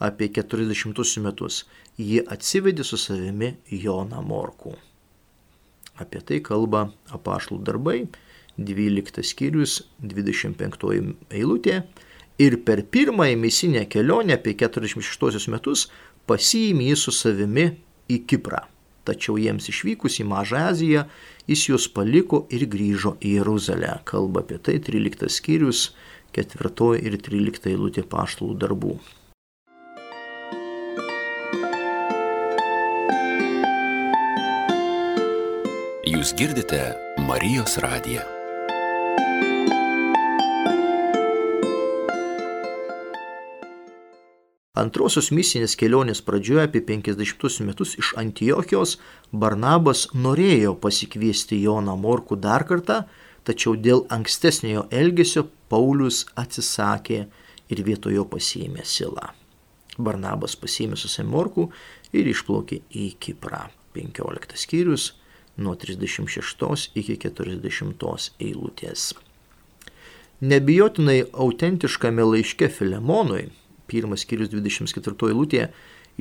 apie 0.01 0.31
40 0.33 1.21
metus, 1.25 1.65
jie 2.01 2.23
atsivedė 2.25 2.85
su 2.87 2.97
savimi 3.01 3.55
Joną 3.69 4.23
Morkų. 4.25 4.75
Apie 6.01 6.23
tai 6.25 6.41
kalba 6.41 6.87
apaštlų 7.13 7.61
darbai, 7.69 8.07
12 8.57 9.25
skyrius, 9.25 9.81
25 10.01 11.05
eilutė. 11.31 11.83
Ir 12.41 12.57
per 12.65 12.83
pirmąją 12.89 13.37
misinę 13.37 13.85
kelionę 13.93 14.39
apie 14.39 14.57
46 14.57 15.49
metus 15.53 15.89
pasiėmė 16.29 16.89
jį 16.91 16.97
su 16.97 17.13
savimi 17.13 17.67
į 18.09 18.23
Kiprą. 18.25 18.65
Tačiau 19.05 19.37
jiems 19.41 19.69
išvykus 19.73 20.21
į 20.23 20.29
Mažą 20.29 20.65
Aziją, 20.71 21.05
jis 21.49 21.67
juos 21.69 21.89
paliko 21.93 22.47
ir 22.53 22.65
grįžo 22.73 23.17
į 23.21 23.37
Jeruzalę. 23.41 23.99
Kalba 24.09 24.45
apie 24.45 24.61
tai 24.61 24.79
13 24.81 25.29
skyrius, 25.29 25.91
4 26.37 26.93
ir 27.01 27.17
13 27.21 27.73
eilutė 27.73 28.05
paštlų 28.09 28.55
darbų. 28.61 28.99
Jūs 36.21 36.35
girdite 36.37 36.79
Marijos 37.25 37.79
radiją. 37.81 38.21
Antrosios 44.83 45.31
misinės 45.33 45.79
kelionės 45.81 46.21
pradžioje 46.27 46.67
apie 46.67 46.83
50 46.91 47.65
metus 47.65 47.95
iš 48.03 48.11
Antiochijos 48.21 48.99
Barnabas 49.33 50.03
norėjo 50.13 50.75
pasikviesti 50.83 51.63
Joną 51.63 51.97
Morkų 52.03 52.37
dar 52.37 52.67
kartą, 52.69 52.99
tačiau 53.49 53.73
dėl 53.81 54.05
ankstesniojo 54.13 54.91
elgesio 54.93 55.47
Paulius 55.73 56.27
atsisakė 56.37 57.23
ir 57.73 57.83
vietojo 57.89 58.27
pasiėmė 58.29 58.85
Silą. 58.85 59.33
Barnabas 59.97 60.61
pasiėmė 60.61 61.01
susimorkų 61.01 61.71
ir 62.13 62.29
išplaukė 62.35 62.83
į 62.93 63.09
Kiprą. 63.17 63.71
15 63.97 64.61
skyrius 64.61 65.15
nuo 65.57 65.75
36 65.75 66.91
iki 66.95 67.17
40 67.17 68.31
eilutės. 68.41 69.15
Nebijotinai 70.41 71.25
autentiškame 71.33 72.25
laiške 72.25 72.71
Filemonui 72.73 73.51
pirmas 73.91 74.25
skyrius 74.25 74.53
24 74.53 75.31
eilutėje, 75.33 75.71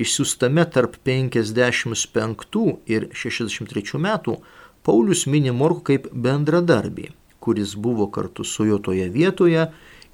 išsiųstame 0.00 0.64
tarp 0.74 0.98
55 1.06 2.64
ir 2.90 3.08
63 3.14 4.02
metų, 4.06 4.40
Paulius 4.86 5.26
mini 5.28 5.52
Morku 5.52 5.84
kaip 5.90 6.08
bendradarbį, 6.24 7.10
kuris 7.44 7.74
buvo 7.76 8.08
kartu 8.12 8.46
su 8.48 8.64
juo 8.68 8.78
toje 8.80 9.10
vietoje, 9.12 9.66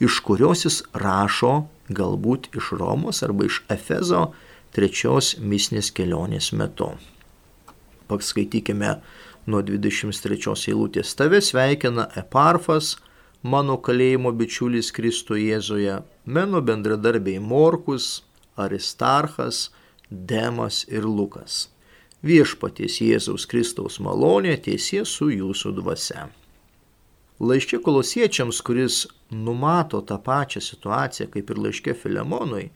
iš 0.03 0.19
kurios 0.27 0.67
jis 0.67 0.81
rašo 0.93 1.69
galbūt 1.89 2.51
iš 2.59 2.73
Romos 2.81 3.23
arba 3.23 3.47
iš 3.47 3.63
Efezo 3.71 4.33
trečios 4.75 5.37
misnės 5.39 5.93
kelionės 5.95 6.51
metu. 6.53 6.91
Paskaitykime 8.07 8.93
nuo 9.51 9.63
23 9.63 10.71
eilutės. 10.71 11.15
Tave 11.19 11.41
sveikina 11.43 12.09
Eparfas, 12.19 12.95
mano 13.43 13.79
kalėjimo 13.83 14.33
bičiulis 14.35 14.93
Kristo 14.95 15.39
Jėzoje, 15.39 16.01
mano 16.27 16.63
bendradarbiai 16.63 17.43
Morkus, 17.43 18.23
Aristarchas, 18.57 19.71
Demas 20.11 20.85
ir 20.89 21.07
Lukas. 21.07 21.67
Viešpaties 22.27 23.01
Jėzaus 23.03 23.47
Kristaus 23.47 24.01
malonė 24.03 24.57
tiesie 24.63 25.05
su 25.05 25.29
jūsų 25.31 25.75
dvasia. 25.81 26.29
Laiškė 27.37 27.83
kolosiečiams, 27.85 28.63
kuris 28.65 29.03
numato 29.31 30.01
tą 30.01 30.17
pačią 30.25 30.63
situaciją 30.65 31.29
kaip 31.35 31.51
ir 31.53 31.61
laiškė 31.67 31.95
Filemonui 32.01 32.71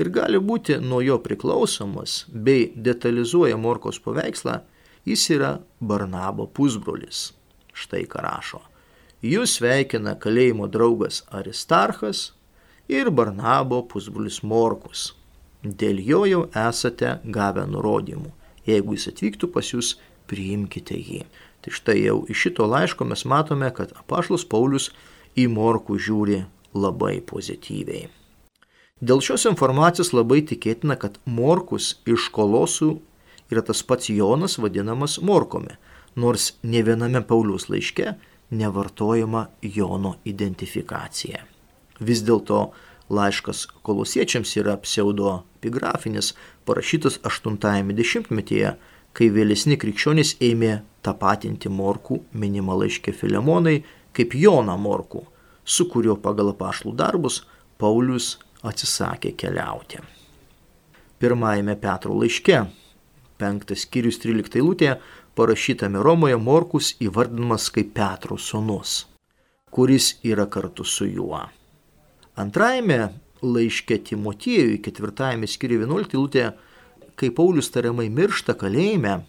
ir 0.00 0.10
gali 0.12 0.40
būti 0.40 0.78
nuo 0.80 1.02
jo 1.04 1.18
priklausomas 1.22 2.22
bei 2.30 2.70
detalizuoja 2.88 3.58
Morkos 3.60 4.00
paveikslą, 4.04 4.60
jis 5.06 5.28
yra 5.30 5.52
Barnabo 5.80 6.46
pusbrolis. 6.46 7.30
Štai 7.76 8.06
ką 8.10 8.24
rašo. 8.24 8.60
Jūs 9.22 9.56
sveikina 9.58 10.16
kalėjimo 10.20 10.66
draugas 10.68 11.22
Aristarchas 11.32 12.32
ir 12.88 13.10
Barnabo 13.10 13.82
pusbrolis 13.90 14.42
Morkus. 14.42 15.12
Dėl 15.62 16.02
jo 16.02 16.24
jau 16.28 16.42
esate 16.54 17.16
gavę 17.24 17.64
nurodymų. 17.70 18.32
Jeigu 18.66 18.96
jis 18.96 19.08
atvyktų 19.12 19.50
pas 19.54 19.70
jūs, 19.72 19.94
priimkite 20.26 20.98
jį. 20.98 21.22
Tai 21.62 21.72
štai 21.74 21.96
jau 22.02 22.20
iš 22.30 22.46
šito 22.46 22.66
laiško 22.66 23.06
mes 23.06 23.24
matome, 23.24 23.70
kad 23.74 23.94
apašlas 23.98 24.44
Paulius 24.46 24.90
į 25.38 25.46
Morkų 25.54 25.98
žiūri 26.02 26.44
labai 26.74 27.20
pozityviai. 27.22 28.08
Dėl 29.00 29.20
šios 29.20 29.44
informacijos 29.50 30.14
labai 30.16 30.40
tikėtina, 30.46 30.96
kad 30.96 31.18
Morkus 31.26 31.96
iš 32.08 32.30
kolosų 32.32 32.96
yra 33.50 33.62
tas 33.62 33.82
pats 33.82 34.10
Jonas 34.10 34.58
vadinamas 34.58 35.18
Morkomi, 35.22 35.76
nors 36.16 36.52
ne 36.62 36.82
viename 36.82 37.22
Paulius 37.26 37.68
laiške 37.68 38.14
nevartojama 38.50 39.46
Jono 39.62 40.16
identifikacija. 40.24 41.42
Vis 42.00 42.22
dėlto 42.26 42.70
laiškas 43.10 43.66
kolosiečiams 43.86 44.52
yra 44.60 44.76
pseudoepigrafinis, 44.82 46.34
parašytas 46.66 47.20
80-metyje, 47.24 48.74
kai 49.16 49.28
vėlesni 49.32 49.78
krikščionys 49.80 50.36
ėmė 50.44 50.80
tapatinti 51.06 51.70
Morkų 51.72 52.20
minimą 52.36 52.76
laiškę 52.82 53.14
Filemonai 53.16 53.78
kaip 54.16 54.34
Joną 54.36 54.76
Morkų, 54.80 55.22
su 55.64 55.86
kuriuo 55.90 56.16
pagal 56.22 56.52
apašlų 56.52 56.94
darbus 56.96 57.44
Paulius 57.78 58.36
atsisakė 58.66 59.34
keliauti. 59.38 60.00
Pirmajame 61.20 61.76
Petro 61.80 62.16
laiške, 62.16 62.64
penktas 63.40 63.84
skyrius 63.86 64.18
13 64.22 64.58
eilutė, 64.60 64.96
parašytame 65.36 66.00
Romoje 66.02 66.38
Morkus 66.40 66.94
įvardinamas 67.02 67.68
kaip 67.74 67.92
Petro 67.96 68.38
sūnus, 68.40 69.04
kuris 69.70 70.14
yra 70.24 70.46
kartu 70.48 70.84
su 70.84 71.08
juo. 71.08 71.42
Antrajame 72.36 73.00
laiške 73.42 73.98
Timotiejui, 74.08 74.80
ketvirtajame 74.84 75.48
skyriuje 75.48 75.84
11 75.86 76.16
lūtė, 76.16 76.46
kai 77.16 77.30
Paulius 77.32 77.70
tariamai 77.72 78.08
miršta 78.12 78.56
kalėjime, 78.58 79.20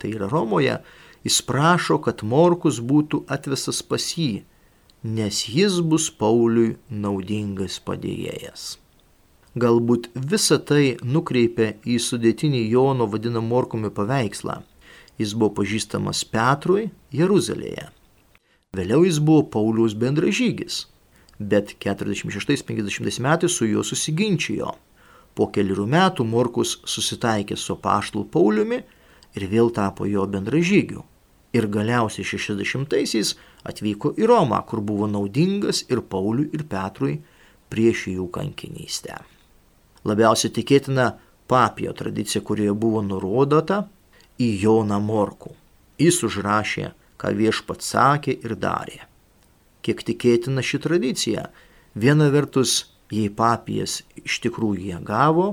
tai 0.00 0.12
yra 0.14 0.28
Romoje, 0.32 0.78
jis 1.24 1.40
prašo, 1.44 2.00
kad 2.04 2.24
Morkus 2.24 2.80
būtų 2.84 3.24
atvesas 3.28 3.82
pas 3.84 4.10
jį, 4.16 4.42
nes 5.04 5.44
jis 5.48 5.80
bus 5.84 6.08
Pauliui 6.10 6.76
naudingas 6.90 7.78
padėjėjas. 7.84 8.76
Galbūt 9.58 10.10
visa 10.14 10.58
tai 10.62 10.96
nukreipia 11.02 11.72
į 11.88 11.96
sudėtinį 12.04 12.66
Jono 12.70 13.08
vadinamą 13.10 13.48
Morkumi 13.48 13.90
paveikslą 13.94 14.60
jis 15.18 15.34
buvo 15.34 15.52
pažįstamas 15.58 16.22
Petrui 16.30 16.88
Jeruzalėje. 17.14 17.88
Vėliau 18.76 19.04
jis 19.06 19.18
buvo 19.24 19.44
Pauliaus 19.52 19.96
bendražygis, 19.98 20.84
bet 21.38 21.74
46-50 21.82 23.22
metais 23.24 23.56
su 23.56 23.66
juo 23.66 23.84
susiginčijo. 23.84 24.74
Po 25.34 25.48
kelių 25.54 25.86
metų 25.86 26.26
Morkus 26.26 26.78
susitaikė 26.86 27.56
su 27.56 27.78
paštlu 27.82 28.24
Pauliumi 28.32 28.82
ir 29.38 29.46
vėl 29.50 29.72
tapo 29.74 30.06
jo 30.06 30.26
bendražygiu. 30.26 31.04
Ir 31.56 31.64
galiausiai 31.72 32.26
60-aisiais 32.28 33.32
atvyko 33.66 34.12
į 34.20 34.28
Romą, 34.28 34.60
kur 34.68 34.82
buvo 34.84 35.08
naudingas 35.08 35.86
ir 35.88 36.04
Pauliui, 36.04 36.50
ir 36.52 36.66
Petrui 36.68 37.16
prieš 37.72 38.10
jų 38.12 38.28
kankinystę. 38.34 39.16
Labiausiai 40.08 40.52
tikėtina 40.54 41.12
papijo 41.48 41.92
tradicija, 41.96 42.42
kurioje 42.44 42.74
buvo 42.76 43.02
nurodota, 43.04 43.82
į 44.38 44.48
Joną 44.62 45.00
Morkų. 45.02 45.52
Jis 45.98 46.22
užrašė, 46.26 46.92
ką 47.18 47.32
viešpat 47.34 47.82
sakė 47.82 48.36
ir 48.46 48.54
darė. 48.60 49.02
Kiek 49.82 50.04
tikėtina 50.06 50.62
ši 50.62 50.78
tradicija, 50.84 51.48
viena 51.98 52.28
vertus, 52.30 52.92
jei 53.10 53.30
papijas 53.32 54.02
iš 54.20 54.38
tikrųjų 54.44 54.92
ją 54.92 55.00
gavo, 55.02 55.48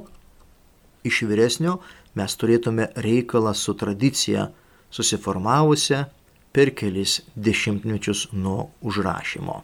iš 1.08 1.24
vyresnio 1.30 1.80
mes 2.18 2.36
turėtume 2.38 2.89
reikalą 3.00 3.54
su 3.58 3.74
tradicija 3.78 4.50
susiformavusią 4.94 6.06
per 6.56 6.72
kelis 6.78 7.22
dešimtmečius 7.36 8.30
nuo 8.34 8.70
užrašymo. 8.86 9.62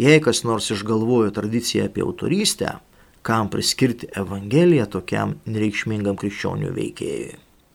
Jei 0.00 0.20
kas 0.20 0.42
nors 0.44 0.70
išgalvojo 0.72 1.32
tradiciją 1.32 1.88
apie 1.88 2.04
autorystę, 2.04 2.76
kam 3.26 3.48
priskirti 3.50 4.06
Evangeliją 4.14 4.84
tokiam 4.86 5.32
nereikšmingam 5.50 6.14
krikščionių 6.20 6.68
veikėjui. 6.76 7.32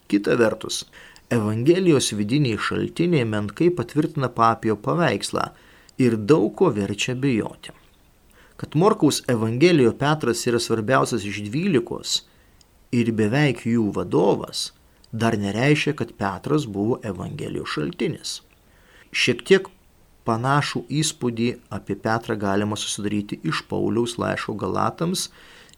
Kita 0.08 0.38
vertus, 0.40 0.86
Evangelijos 1.32 2.14
vidiniai 2.16 2.60
šaltiniai 2.68 3.26
menkai 3.28 3.68
patvirtina 3.76 4.30
papijo 4.38 4.78
paveikslą 4.86 5.44
ir 6.06 6.16
daug 6.32 6.54
ko 6.56 6.70
verčia 6.78 7.18
bijoti. 7.26 7.76
Kad 8.56 8.80
Morkaus 8.80 9.20
Evangelijoje 9.34 9.98
Petras 10.00 10.46
yra 10.48 10.60
svarbiausias 10.60 11.28
iš 11.28 11.42
dvylikos 11.50 12.16
ir 12.96 13.12
beveik 13.20 13.66
jų 13.68 13.90
vadovas, 14.00 14.70
dar 15.12 15.36
nereiškia, 15.36 15.98
kad 16.00 16.16
Petras 16.16 16.64
buvo 16.78 17.02
Evangelijos 17.04 17.76
šaltinis. 17.76 18.38
Šiek 19.12 19.44
tiek 19.48 19.68
panašų 20.28 20.84
įspūdį 21.02 21.48
apie 21.74 21.96
Petrą 21.96 22.38
galima 22.40 22.78
susidaryti 22.78 23.40
iš 23.48 23.64
Pauliaus 23.70 24.18
laiško 24.22 24.56
Galatams 24.60 25.30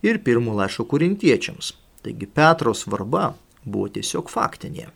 ir 0.04 0.20
pirmo 0.24 0.56
laiško 0.58 0.86
kurintiečiams. 0.92 1.74
Taigi 2.04 2.28
Petro 2.28 2.74
svarba 2.76 3.34
buvo 3.64 3.88
tiesiog 3.96 4.32
faktinė. 4.32 4.90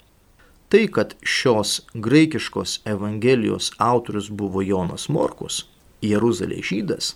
Tai, 0.68 0.84
kad 0.92 1.14
šios 1.24 1.86
graikiškos 1.96 2.82
evangelijos 2.86 3.72
autorius 3.80 4.28
buvo 4.28 4.62
Jonas 4.62 5.08
Morkus, 5.08 5.62
Jeruzalės 6.04 6.68
žydas, 6.68 7.14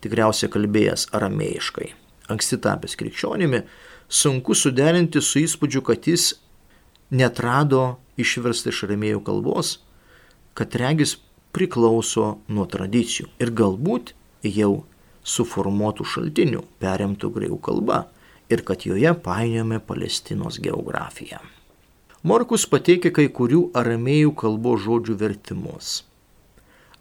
tikriausiai 0.00 0.48
kalbėjęs 0.52 1.10
aramėjiškai, 1.12 1.90
anksti 2.32 2.58
tapęs 2.64 2.96
krikščionimi, 2.96 3.60
sunku 4.08 4.56
suderinti 4.56 5.20
su 5.20 5.42
įspūdžiu, 5.44 5.84
kad 5.84 6.08
jis 6.08 6.30
netrado 7.12 7.98
išverstą 8.16 8.72
iš 8.72 8.82
aramėjų 8.88 9.20
kalbos, 9.28 9.76
kad 10.56 10.72
regis 10.80 11.18
priklauso 11.54 12.38
nuo 12.48 12.66
tradicijų 12.70 13.30
ir 13.42 13.52
galbūt 13.54 14.12
jau 14.44 14.84
suformuotų 15.24 16.06
šaltinių 16.14 16.62
perimtų 16.82 17.30
graikų 17.36 17.58
kalba 17.64 18.00
ir 18.52 18.64
kad 18.66 18.84
joje 18.84 19.14
painiojame 19.24 19.80
Palestinos 19.80 20.58
geografiją. 20.62 21.40
Morkus 22.24 22.64
pateikė 22.68 23.12
kai 23.12 23.28
kurių 23.28 23.68
aramėjų 23.76 24.34
kalbos 24.40 24.84
žodžių 24.84 25.16
vertimus. 25.20 25.94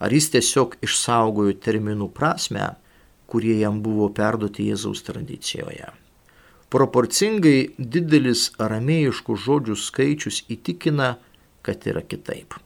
Ar 0.04 0.12
jis 0.12 0.30
tiesiog 0.34 0.76
išsaugojo 0.84 1.54
terminų 1.64 2.10
prasme, 2.12 2.74
kurie 3.32 3.56
jam 3.62 3.80
buvo 3.84 4.10
perduoti 4.12 4.68
Jėzaus 4.68 5.04
tradicijoje. 5.08 5.88
Proporcingai 6.74 7.72
didelis 7.78 8.50
aramėjiškų 8.62 9.38
žodžių 9.46 9.78
skaičius 9.80 10.42
įtikina, 10.52 11.16
kad 11.64 11.88
yra 11.88 12.04
kitaip. 12.04 12.58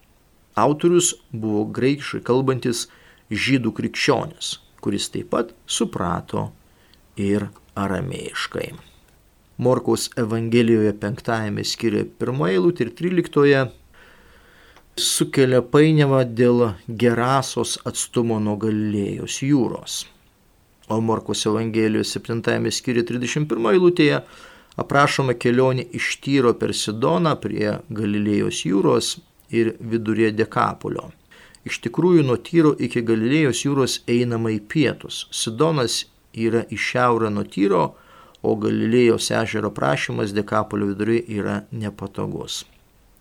Autorius 0.58 1.14
buvo 1.32 1.64
graikiškai 1.78 2.22
kalbantis 2.26 2.86
žydų 3.30 3.74
krikščionis, 3.78 4.58
kuris 4.82 5.08
taip 5.14 5.30
pat 5.34 5.54
suprato 5.66 6.48
ir 7.16 7.48
aramėjiškai. 7.78 8.68
Morkaus 9.58 10.06
Evangelijoje 10.16 10.92
penktajame 11.02 11.64
skiria 11.66 12.04
pirmoje 12.18 12.58
eilutė 12.58 12.86
ir 12.86 12.92
tryliktoje 13.00 13.64
sukelia 14.98 15.62
painiavą 15.62 16.22
dėl 16.40 16.62
gerasos 17.02 17.76
atstumo 17.86 18.38
nuo 18.42 18.54
Galilėjos 18.62 19.40
jūros. 19.46 20.04
O 20.88 21.00
Morkos 21.04 21.44
Evangelijos 21.50 22.14
7 22.16 22.70
skyriuje 22.72 23.10
31 23.10 23.72
eilutėje 23.74 24.22
aprašoma 24.78 25.34
kelionė 25.34 25.84
iš 25.98 26.14
Tyro 26.22 26.54
per 26.54 26.72
Sidoną 26.74 27.34
prie 27.42 27.74
Galilėjos 27.90 28.62
jūros 28.70 29.16
ir 29.50 29.74
vidurė 29.80 30.30
Dekapolio. 30.36 31.08
Iš 31.68 31.80
tikrųjų, 31.84 32.24
nuo 32.24 32.38
Tyro 32.40 32.72
iki 32.78 33.02
Galilėjos 33.04 33.64
jūros 33.66 33.98
einama 34.08 34.52
į 34.54 34.60
pietus. 34.72 35.26
Sidonas 35.34 36.04
yra 36.32 36.62
į 36.70 36.78
šiaurę 36.78 37.30
nuo 37.34 37.44
Tyro, 37.44 37.82
o 38.42 38.54
Galilėjos 38.54 39.30
ežero 39.34 39.70
prašymas 39.74 40.32
Dekapolio 40.36 40.92
viduriai 40.92 41.24
yra 41.40 41.58
nepatogus. 41.72 42.62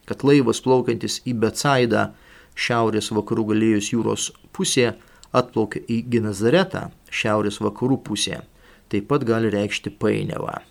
Kad 0.08 0.24
laivas 0.24 0.62
plaukiantis 0.64 1.20
į 1.28 1.34
Betsaidą 1.42 2.12
šiaurės 2.56 3.12
vakarų 3.12 3.50
Galilėjos 3.52 3.92
jūros 3.92 4.30
pusėje 4.56 4.94
atplaukia 5.36 5.84
į 5.92 6.04
Genazaretą 6.14 6.88
šiaurės 7.12 7.60
vakarų 7.64 8.00
pusėje, 8.08 8.42
taip 8.88 9.10
pat 9.12 9.26
gali 9.28 9.52
reikšti 9.52 9.92
painiavą. 10.00 10.62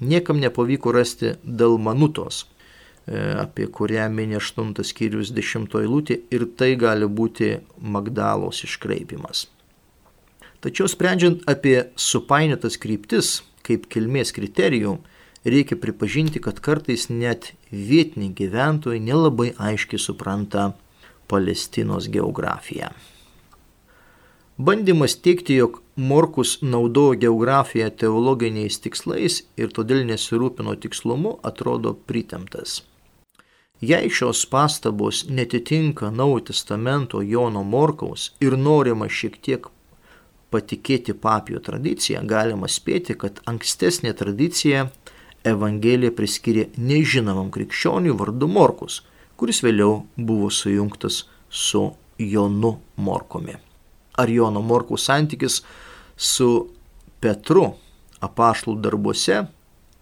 Niekam 0.00 0.40
nepavyko 0.40 0.92
rasti 0.92 1.34
Dalmanutos, 1.44 2.44
apie 3.06 3.68
kurią 3.70 4.08
minė 4.10 4.40
8 4.40 4.72
skyrius 4.82 5.30
10 5.34 5.76
eilutė 5.80 6.20
ir 6.34 6.46
tai 6.58 6.74
gali 6.74 7.06
būti 7.06 7.52
Magdalos 7.78 8.64
iškreipimas. 8.66 9.46
Tačiau 10.60 10.88
sprendžiant 10.90 11.44
apie 11.46 11.92
supainiotas 11.94 12.78
kryptis 12.82 13.42
kaip 13.66 13.86
kilmės 13.90 14.32
kriterijų, 14.34 14.96
reikia 15.46 15.78
pripažinti, 15.78 16.42
kad 16.42 16.58
kartais 16.62 17.08
net 17.10 17.52
vietiniai 17.70 18.34
gyventojai 18.34 19.02
nelabai 19.02 19.52
aiškiai 19.58 20.02
supranta 20.02 20.72
Palestinos 21.30 22.08
geografiją. 22.10 22.90
Bandymas 24.56 25.18
teikti, 25.20 25.58
jog 25.60 25.82
Morkus 25.96 26.58
naudojo 26.62 27.16
geografiją 27.20 27.90
teologiniais 28.02 28.80
tikslais 28.84 29.42
ir 29.60 29.72
todėl 29.76 30.04
nesirūpino 30.08 30.74
tikslumu, 30.80 31.38
atrodo 31.44 31.94
pritemtas. 32.08 32.80
Jei 33.80 34.08
šios 34.10 34.46
pastabos 34.46 35.26
netitinka 35.28 36.10
Naujo 36.10 36.40
testamento 36.40 37.20
Jono 37.22 37.62
Morkaus 37.62 38.30
ir 38.40 38.56
norima 38.56 39.08
šiek 39.08 39.36
tiek 39.44 39.66
patikėti 40.50 41.12
papijo 41.12 41.60
tradiciją, 41.60 42.22
galima 42.24 42.70
spėti, 42.72 43.18
kad 43.20 43.42
ankstesnė 43.44 44.14
tradicija 44.16 44.86
Evangeliją 45.44 46.14
priskiria 46.16 46.70
nežinomam 46.78 47.50
krikščioniui 47.52 48.16
vardu 48.16 48.48
Morkus, 48.48 49.02
kuris 49.36 49.60
vėliau 49.62 50.06
buvo 50.16 50.48
sujungtas 50.48 51.26
su 51.50 51.90
Jonu 52.18 52.78
Morkumi. 52.96 53.58
Ar 54.16 54.32
Jono 54.32 54.64
Morkaus 54.64 55.04
santykis 55.04 55.60
su 56.16 56.50
Petru 57.20 57.74
apaštlų 58.24 58.80
darbuose 58.80 59.44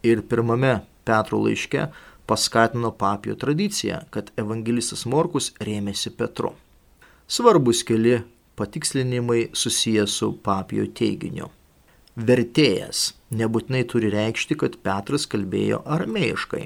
ir 0.07 0.23
pirmame 0.31 0.77
Petro 1.05 1.43
laiške 1.43 1.89
paskatino 2.27 2.91
papijo 2.91 3.35
tradiciją, 3.35 4.05
kad 4.11 4.31
evangelistas 4.41 5.05
Morkus 5.07 5.53
rėmėsi 5.61 6.13
Petru. 6.17 6.55
Svarbus 7.29 7.83
keli 7.85 8.21
patikslinimai 8.57 9.51
susijęs 9.53 10.17
su 10.21 10.33
papijo 10.45 10.87
teiginiu. 11.01 11.51
Vertėjas 12.15 13.11
nebūtinai 13.35 13.83
turi 13.91 14.13
reikšti, 14.13 14.57
kad 14.61 14.79
Petras 14.87 15.27
kalbėjo 15.27 15.83
aramėjiškai 15.97 16.65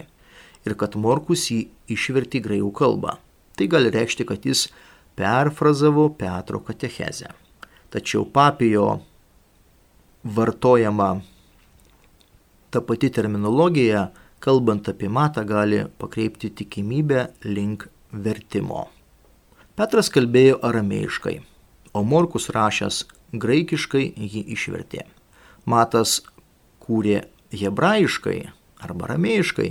ir 0.68 0.76
kad 0.76 0.98
Morkus 1.00 1.46
jį 1.48 1.62
išverti 1.94 2.42
graikų 2.44 2.72
kalbą. 2.76 3.16
Tai 3.56 3.66
gali 3.72 3.90
reikšti, 3.94 4.26
kad 4.28 4.44
jis 4.44 4.66
perfrazavo 5.18 6.10
Petro 6.18 6.60
katechezę. 6.60 7.32
Tačiau 7.88 8.26
papijo 8.28 8.98
vartojama 10.22 11.08
ta 12.70 12.82
pati 12.84 13.08
terminologija, 13.10 14.10
kalbant 14.44 14.88
apie 14.88 15.08
matą, 15.08 15.44
gali 15.46 15.84
pakreipti 15.98 16.50
tikimybę 16.50 17.26
link 17.44 17.88
vertimo. 18.12 18.88
Petras 19.78 20.10
kalbėjo 20.10 20.58
aramėjiškai, 20.66 21.36
o 21.94 22.02
Morkus 22.02 22.48
rašęs 22.54 23.04
graikiškai 23.32 24.04
jį 24.16 24.44
išvertė. 24.54 25.04
Matas 25.68 26.20
kūrė 26.82 27.26
hebrajiškai 27.52 28.38
arba 28.84 29.08
aramėjiškai 29.08 29.68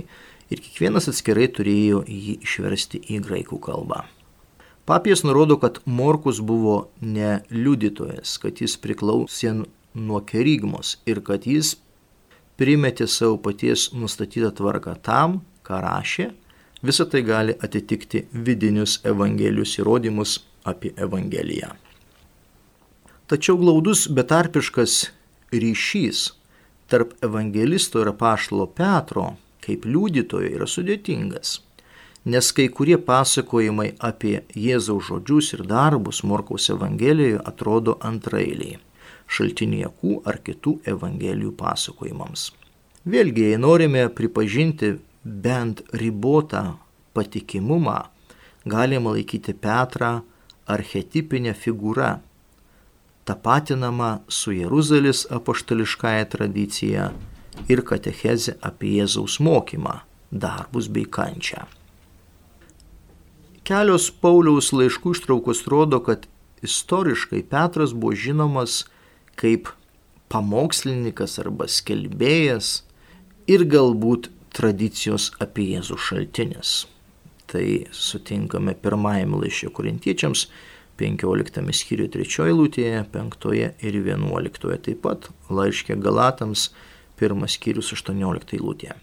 ir 0.52 0.62
kiekvienas 0.64 1.10
atskirai 1.12 1.48
turėjo 1.52 2.04
jį 2.06 2.38
išversti 2.46 3.02
į 3.12 3.20
graikų 3.26 3.58
kalbą. 3.64 4.04
Papijas 4.88 5.20
nurodo, 5.26 5.58
kad 5.60 5.82
Morkus 5.84 6.40
buvo 6.40 6.88
ne 7.04 7.42
liudytojas, 7.52 8.38
kad 8.40 8.62
jis 8.62 8.78
priklausė 8.80 9.52
nuo 9.92 10.20
kerygmos 10.24 10.96
ir 11.04 11.20
kad 11.24 11.44
jis 11.44 11.74
primetė 12.58 13.06
savo 13.06 13.38
paties 13.42 13.88
nustatytą 13.94 14.50
tvarką 14.58 14.96
tam, 15.02 15.40
ką 15.66 15.80
rašė, 15.84 16.30
visą 16.82 17.06
tai 17.10 17.22
gali 17.26 17.54
atitikti 17.64 18.24
vidinius 18.32 18.98
Evangelijos 19.06 19.76
įrodymus 19.78 20.38
apie 20.68 20.92
Evangeliją. 20.96 21.70
Tačiau 23.28 23.58
glaudus 23.60 24.06
betarpiškas 24.08 24.98
ryšys 25.52 26.30
tarp 26.88 27.12
evangelisto 27.24 28.00
ir 28.00 28.12
apaštalo 28.14 28.66
Petro 28.72 29.34
kaip 29.64 29.84
liudytojo 29.84 30.48
yra 30.56 30.68
sudėtingas 30.68 31.58
nes 32.24 32.50
kai 32.52 32.68
kurie 32.68 32.98
pasakojimai 33.10 33.92
apie 34.10 34.34
Jėzaus 34.56 35.08
žodžius 35.08 35.54
ir 35.56 35.64
darbus 35.68 36.22
Morkaus 36.24 36.68
Evangelijoje 36.74 37.40
atrodo 37.50 37.96
antrailiai 38.10 38.76
šaltiniekų 39.28 40.22
ar 40.28 40.40
kitų 40.44 40.78
Evangelijų 40.88 41.52
pasakojimams. 41.58 42.50
Vėlgi, 43.08 43.50
jei 43.52 43.60
norime 43.60 44.08
pripažinti 44.12 44.96
bent 45.24 45.82
ribotą 45.92 46.78
patikimumą, 47.16 48.00
galima 48.68 49.14
laikyti 49.14 49.54
Petrą 49.54 50.18
archetipinę 50.68 51.54
figūrą, 51.56 52.18
tapatinama 53.28 54.18
su 54.28 54.52
Jeruzalės 54.56 55.26
apaštališkąją 55.32 56.28
tradiciją 56.34 57.08
ir 57.68 57.82
katecheze 57.84 58.56
apie 58.64 58.94
Jėzaus 58.98 59.38
mokymą, 59.44 60.00
darbus 60.32 60.88
bei 60.88 61.04
kančią. 61.04 61.64
Kelios 63.68 64.08
Pauliaus 64.22 64.70
laiškų 64.72 65.12
ištraukos 65.16 65.66
rodo, 65.68 66.00
kad 66.00 66.24
istoriškai 66.64 67.42
Petras 67.50 67.92
buvo 67.92 68.16
žinomas 68.16 68.86
kaip 69.38 69.70
pamokslininkas 70.32 71.38
arba 71.42 71.68
skelbėjas 71.70 72.82
ir 73.48 73.64
galbūt 73.70 74.28
tradicijos 74.56 75.30
apie 75.42 75.70
Jėzų 75.74 75.98
šaltinis. 76.08 76.72
Tai 77.48 77.64
sutinkame 77.96 78.74
pirmajame 78.76 79.40
laiške 79.44 79.70
korintiečiams 79.72 80.48
15 81.00 81.72
skyriuje 81.78 82.12
3 82.18 82.48
eilutėje, 82.50 83.02
5 83.14 83.50
ir 83.56 83.98
11, 84.02 84.78
taip 84.84 85.02
pat 85.06 85.30
laiškė 85.48 85.96
Galatams 86.02 86.68
pirmas 87.18 87.54
skyrius 87.56 87.92
18 87.94 88.58
eilutė. 88.58 88.96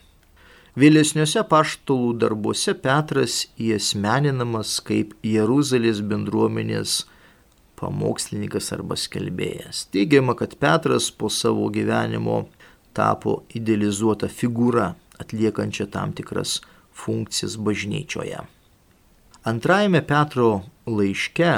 Vėlesniuose 0.75 1.39
paštalų 1.47 2.17
darbuose 2.19 2.73
Petras 2.75 3.45
įesmeninamas 3.55 4.81
kaip 4.83 5.13
Jeruzalės 5.23 6.01
bendruomenės 6.03 7.05
pamokslininkas 7.79 8.71
arba 8.75 8.97
skelbėjas. 8.99 9.85
Teigiama, 9.93 10.35
kad 10.39 10.55
Petras 10.61 11.09
po 11.11 11.29
savo 11.29 11.67
gyvenimo 11.73 12.45
tapo 12.95 13.41
idealizuota 13.55 14.29
figūra, 14.31 14.93
atliekančia 15.19 15.87
tam 15.91 16.13
tikras 16.15 16.59
funkcijas 16.95 17.57
bažnyčioje. 17.59 18.39
Antrajame 19.45 20.01
Petro 20.07 20.63
laiške, 20.87 21.51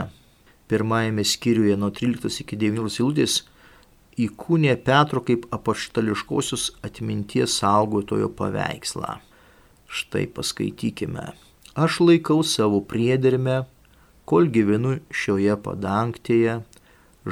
pirmajame 0.67 1.23
skyriuje 1.23 1.77
nuo 1.79 1.91
13 1.93 2.41
iki 2.43 2.57
19 2.59 2.99
eilutės, 3.03 3.37
įkūnė 4.17 4.73
Petro 4.83 5.21
kaip 5.23 5.45
apaštališkosios 5.53 6.71
atminties 6.85 7.59
saugotojo 7.61 8.31
paveikslą. 8.33 9.19
Štai 9.87 10.25
paskaitykime. 10.27 11.29
Aš 11.77 11.99
laikau 12.01 12.41
savo 12.43 12.81
priedermę, 12.81 13.61
kol 14.27 14.49
gyvenu 14.51 14.97
šioje 15.09 15.55
padangtėje, 15.63 16.59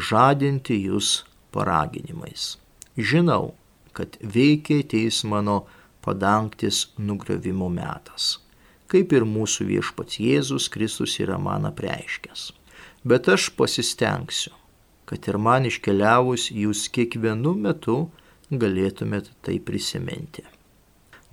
žadinti 0.10 0.77
jūs 0.88 1.23
paraginimais. 1.55 2.55
Žinau, 2.95 3.53
kad 3.95 4.17
veikia 4.21 4.81
ateis 4.84 5.23
mano 5.27 5.65
padangtis 6.05 6.86
nugriovimo 6.97 7.67
metas, 7.71 8.38
kaip 8.91 9.15
ir 9.15 9.25
mūsų 9.27 9.67
viešpats 9.71 10.19
Jėzus 10.21 10.69
Kristus 10.71 11.17
yra 11.23 11.39
man 11.41 11.67
apreiškęs. 11.71 12.51
Bet 13.05 13.29
aš 13.29 13.49
pasistengsiu, 13.58 14.53
kad 15.05 15.27
ir 15.29 15.38
man 15.38 15.67
iškeliavus 15.69 16.49
jūs 16.51 16.88
kiekvienu 16.93 17.53
metu 17.67 17.97
galėtumėt 18.51 19.31
tai 19.45 19.60
prisiminti. 19.60 20.45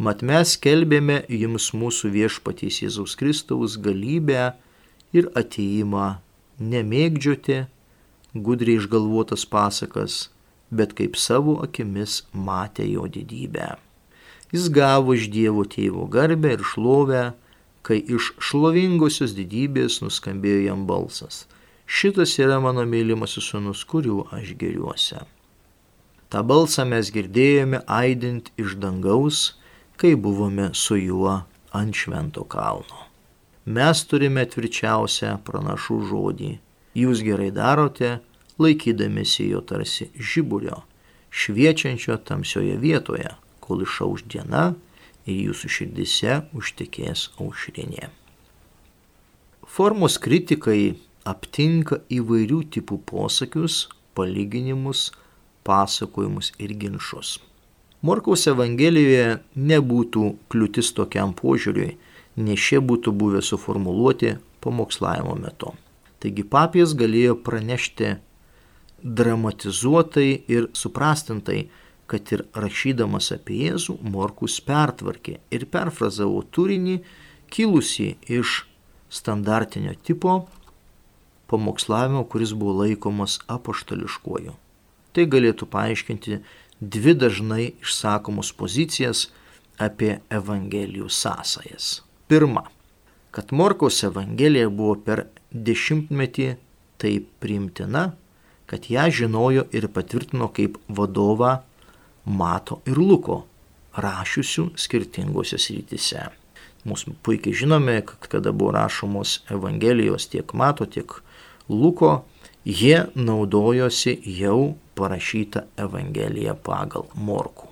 Mat 0.03 0.23
mes 0.27 0.57
kelbėme 0.59 1.23
jums 1.29 1.71
mūsų 1.77 2.11
viešpatys 2.17 2.83
Jėzaus 2.83 3.15
Kristaus 3.21 3.77
galybę 3.79 4.53
ir 5.17 5.29
ateimą 5.39 6.19
nemėgdžioti 6.73 7.63
gudriai 8.35 8.81
išgalvotas 8.81 9.45
pasakas, 9.49 10.29
bet 10.71 10.97
kaip 10.99 11.17
savo 11.21 11.59
akimis 11.65 12.23
matė 12.33 12.89
jo 12.89 13.07
didybę. 13.07 13.75
Jis 14.53 14.69
gavo 14.73 15.17
iš 15.17 15.31
Dievo 15.33 15.65
tėvo 15.69 16.09
garbę 16.13 16.57
ir 16.57 16.65
šlovę, 16.73 17.25
kai 17.83 17.99
iš 18.01 18.35
šlovingosios 18.41 19.33
didybės 19.37 20.01
nuskambėjo 20.05 20.69
jam 20.69 20.87
balsas 20.89 21.47
šitas 21.93 22.39
yra 22.39 22.61
mano 22.61 22.85
mylimasis 22.85 23.45
sunus, 23.45 23.85
kuriuo 23.85 24.27
aš 24.33 24.55
geriuosi. 24.61 25.21
Ta 26.33 26.41
balsą 26.41 26.87
mes 26.89 27.11
girdėjome 27.13 27.83
aidint 28.01 28.49
iš 28.57 28.79
dangaus, 28.81 29.53
kai 30.01 30.15
buvome 30.17 30.71
su 30.73 30.97
juo 30.97 31.43
ant 31.77 31.97
švento 31.97 32.47
kalno. 32.49 33.12
Mes 33.65 34.01
turime 34.11 34.43
tvirčiausią 34.43 35.37
pranašų 35.47 35.99
žodį. 36.11 36.53
Jūs 36.99 37.23
gerai 37.23 37.53
darote, 37.55 38.19
laikydamėsi 38.59 39.47
jo 39.53 39.61
tarsi 39.63 40.09
žiburio, 40.19 40.83
šviečiančio 41.31 42.19
tamsioje 42.27 42.75
vietoje, 42.83 43.31
kol 43.63 43.87
išauš 43.87 44.27
diena 44.27 44.75
ir 45.27 45.39
jūsų 45.47 45.71
širdise 45.77 46.41
užtekės 46.59 47.31
aušrinė. 47.39 48.11
Formos 49.63 50.19
kritikai 50.19 50.99
aptinka 51.25 52.03
įvairių 52.11 52.65
tipų 52.75 52.99
posakius, 53.07 53.87
palyginimus, 54.19 55.13
pasakojimus 55.65 56.51
ir 56.59 56.75
ginčius. 56.75 57.39
Morkaus 58.03 58.49
Evangelijoje 58.51 59.39
nebūtų 59.55 60.25
kliūtis 60.51 60.91
tokiam 60.99 61.31
požiūriui, 61.39 61.95
nes 62.37 62.59
šie 62.61 62.81
būtų 62.81 63.13
buvę 63.13 63.43
suformuluoti 63.45 64.37
pamokslavimo 64.65 65.35
metu. 65.37 65.73
Taigi 66.23 66.45
papijas 66.47 66.95
galėjo 66.95 67.37
pranešti 67.45 68.17
dramatizuotai 69.03 70.45
ir 70.49 70.69
suprastintai, 70.79 71.67
kad 72.07 72.29
ir 72.35 72.45
rašydamas 72.55 73.33
apie 73.35 73.59
Jėzų, 73.67 73.99
Morkus 74.05 74.61
pertvarkė 74.63 75.39
ir 75.51 75.67
perfrazavo 75.73 76.43
turinį 76.55 76.99
kilusi 77.53 78.13
iš 78.29 78.63
standartinio 79.13 79.95
tipo 80.05 80.43
pamokslavimo, 81.51 82.25
kuris 82.25 82.55
buvo 82.57 82.83
laikomas 82.83 83.41
apaštališkuoju. 83.53 84.55
Tai 85.13 85.25
galėtų 85.35 85.69
paaiškinti 85.73 86.39
dvi 86.81 87.17
dažnai 87.19 87.67
išsakomos 87.83 88.55
pozicijas 88.57 89.27
apie 89.81 90.21
Evangelijų 90.33 91.11
sąsajas. 91.13 92.01
Pirma, 92.29 92.65
kad 93.31 93.53
Morkaus 93.53 94.03
Evangelija 94.05 94.69
buvo 94.69 94.97
per 95.07 95.27
dešimtmetį 95.53 96.49
taip 97.03 97.29
priimtina, 97.43 98.11
kad 98.67 98.89
ją 98.89 99.09
žinojo 99.11 99.67
ir 99.73 99.89
patvirtino 99.93 100.49
kaip 100.57 100.79
vadovą 100.89 101.59
Mato 102.25 102.79
ir 102.87 103.01
Luko, 103.03 103.43
rašiusių 103.99 104.71
skirtingose 104.79 105.59
srityse. 105.59 106.29
Mūsų 106.89 107.17
puikiai 107.23 107.55
žinome, 107.55 107.99
kad 108.07 108.29
kada 108.31 108.53
buvo 108.53 108.73
rašomos 108.77 109.41
Evangelijos 109.51 110.29
tiek 110.31 110.55
Mato, 110.55 110.87
tiek 110.87 111.13
Luko, 111.69 112.25
jie 112.65 113.05
naudojosi 113.15 114.17
jau 114.39 114.75
parašytą 114.99 115.67
Evangeliją 115.77 116.55
pagal 116.55 117.07
Morku. 117.15 117.69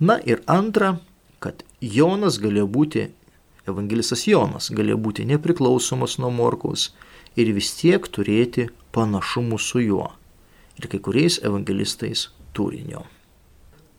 Na 0.00 0.18
ir 0.24 0.42
antra, 0.46 0.96
kad 1.40 1.64
Jonas 1.80 2.38
galėjo 2.40 2.68
būti, 2.68 3.06
evangelistas 3.68 4.26
Jonas 4.28 4.70
galėjo 4.72 4.98
būti 5.04 5.26
nepriklausomas 5.28 6.18
nuo 6.22 6.30
Morkaus 6.34 6.90
ir 7.36 7.52
vis 7.56 7.72
tiek 7.78 8.06
turėti 8.08 8.68
panašumų 8.94 9.60
su 9.60 9.84
juo 9.84 10.10
ir 10.80 10.88
kai 10.90 11.00
kuriais 11.02 11.40
evangelistais 11.44 12.28
turinio. 12.56 13.04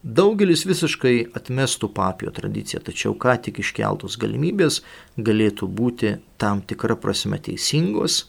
Daugelis 0.02 0.64
visiškai 0.66 1.28
atmestų 1.38 1.92
papio 1.94 2.32
tradiciją, 2.34 2.82
tačiau 2.82 3.14
ką 3.14 3.36
tik 3.46 3.60
iškeltos 3.62 4.18
galimybės 4.18 4.80
galėtų 5.18 5.70
būti 5.70 6.16
tam 6.42 6.64
tikra 6.66 6.98
prasme 6.98 7.38
teisingos 7.38 8.24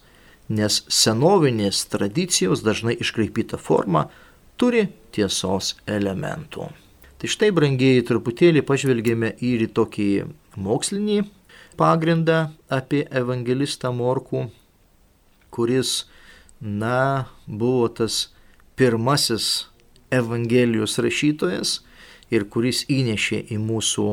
nes 0.53 0.83
senovinės 0.91 1.87
tradicijos 1.93 2.63
dažnai 2.67 2.97
iškraipyta 3.01 3.59
forma 3.59 4.09
turi 4.61 4.89
tiesos 5.15 5.77
elementų. 5.87 6.69
Tai 7.19 7.31
štai, 7.31 7.53
brangiai, 7.55 8.03
truputėlį 8.03 8.65
pažvelgėme 8.67 9.33
ir 9.41 9.67
į 9.67 9.71
tokį 9.77 10.09
mokslinį 10.57 11.23
pagrindą 11.77 12.51
apie 12.73 13.05
evangelistą 13.11 13.93
Morkų, 13.97 14.47
kuris, 15.53 16.05
na, 16.61 17.29
buvo 17.47 17.89
tas 17.89 18.29
pirmasis 18.77 19.69
Evangelijos 20.13 20.99
rašytojas 21.01 21.79
ir 22.33 22.45
kuris 22.53 22.85
įnešė 22.93 23.47
į 23.55 23.59
mūsų, 23.63 24.09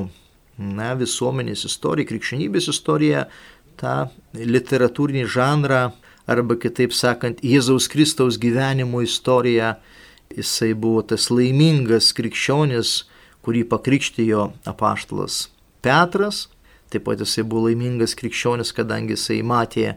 na, 0.79 0.93
visuomenės 0.99 1.65
istoriją, 1.67 2.07
krikščionybės 2.13 2.69
istoriją 2.71 3.25
tą 3.79 3.95
literatūrinį 4.35 5.25
žanrą 5.27 5.83
arba 6.29 6.55
kitaip 6.59 6.95
sakant, 6.95 7.43
Jėzaus 7.43 7.89
Kristaus 7.91 8.39
gyvenimo 8.39 9.03
istorija. 9.03 9.77
Jisai 10.29 10.75
buvo 10.77 11.01
tas 11.09 11.31
laimingas 11.33 12.11
krikščionis, 12.13 12.99
kurį 13.41 13.63
pakrikštijo 13.71 14.51
apaštalas 14.69 15.47
Petras. 15.81 16.47
Taip 16.89 17.05
pat 17.05 17.21
jisai 17.21 17.45
buvo 17.45 17.67
laimingas 17.67 18.15
krikščionis, 18.17 18.73
kadangi 18.73 19.13
jisai 19.13 19.43
matė 19.45 19.93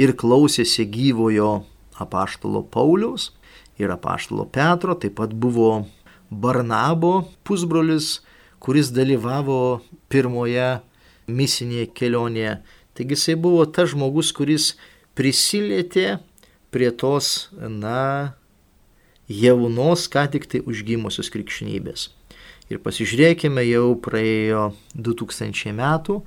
ir 0.00 0.14
klausėsi 0.16 0.86
gyvojo 0.88 1.50
apaštalo 2.00 2.62
Pauliaus 2.72 3.30
ir 3.80 3.92
apaštalo 3.92 4.46
Petro. 4.48 4.96
Taip 4.96 5.18
pat 5.20 5.34
buvo 5.36 5.86
Barnabo 6.30 7.28
pusbrolis, 7.44 8.20
kuris 8.60 8.92
dalyvavo 8.94 9.80
pirmoje 10.08 10.80
misinėje 11.30 11.90
kelionėje. 11.96 12.58
Taigi 12.96 13.16
jisai 13.16 13.36
buvo 13.38 13.64
tas 13.66 13.92
žmogus, 13.92 14.32
kuris 14.36 14.74
prisilietė 15.18 16.18
prie 16.70 16.90
tos, 16.94 17.50
na, 17.56 18.34
jaunos, 19.30 20.06
ką 20.10 20.26
tik 20.32 20.48
tai 20.50 20.62
užgimusios 20.66 21.30
krikšnybės. 21.32 22.10
Ir 22.70 22.78
pasižiūrėkime, 22.78 23.64
jau 23.66 23.96
praėjo 23.98 24.68
2000 24.94 25.72
metų 25.74 26.20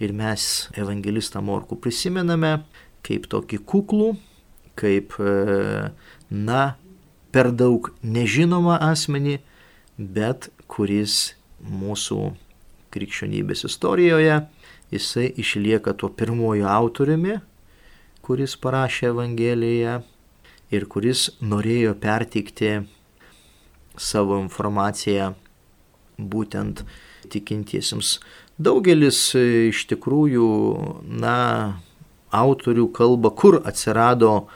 ir 0.00 0.14
mes 0.16 0.44
evangelistą 0.72 1.42
Morku 1.44 1.76
prisimename 1.76 2.62
kaip 3.04 3.26
tokį 3.28 3.58
kuklų, 3.68 4.14
kaip, 4.80 5.12
e, 5.20 5.90
na, 6.32 6.62
per 7.32 7.50
daug 7.52 7.90
nežinomą 8.00 8.78
asmenį, 8.80 9.36
bet 9.98 10.48
kuris 10.72 11.34
mūsų 11.60 12.30
krikščionybės 12.96 13.66
istorijoje, 13.68 14.38
jisai 14.90 15.26
išlieka 15.36 15.92
tuo 16.00 16.08
pirmoju 16.08 16.64
autoriumi, 16.64 17.36
kuris 18.24 18.56
parašė 18.56 19.10
Evangeliją 19.12 20.00
ir 20.72 20.88
kuris 20.88 21.28
norėjo 21.44 21.92
perteikti 22.00 22.72
savo 24.00 24.40
informaciją 24.40 25.34
būtent 26.20 26.84
tikintiesiems. 27.32 28.18
Daugelis 28.60 29.22
iš 29.40 29.86
tikrųjų, 29.88 30.48
na, 31.20 31.36
autorių 32.30 32.88
kalba, 32.94 33.30
kur 33.30 33.60
atsirado 33.64 34.48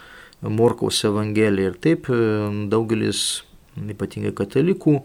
Morkaus 0.43 1.03
Evangelija. 1.05 1.73
Ir 1.73 1.79
taip 1.81 2.11
daugelis, 2.71 3.45
ypatingai 3.81 4.35
katalikų, 4.37 4.99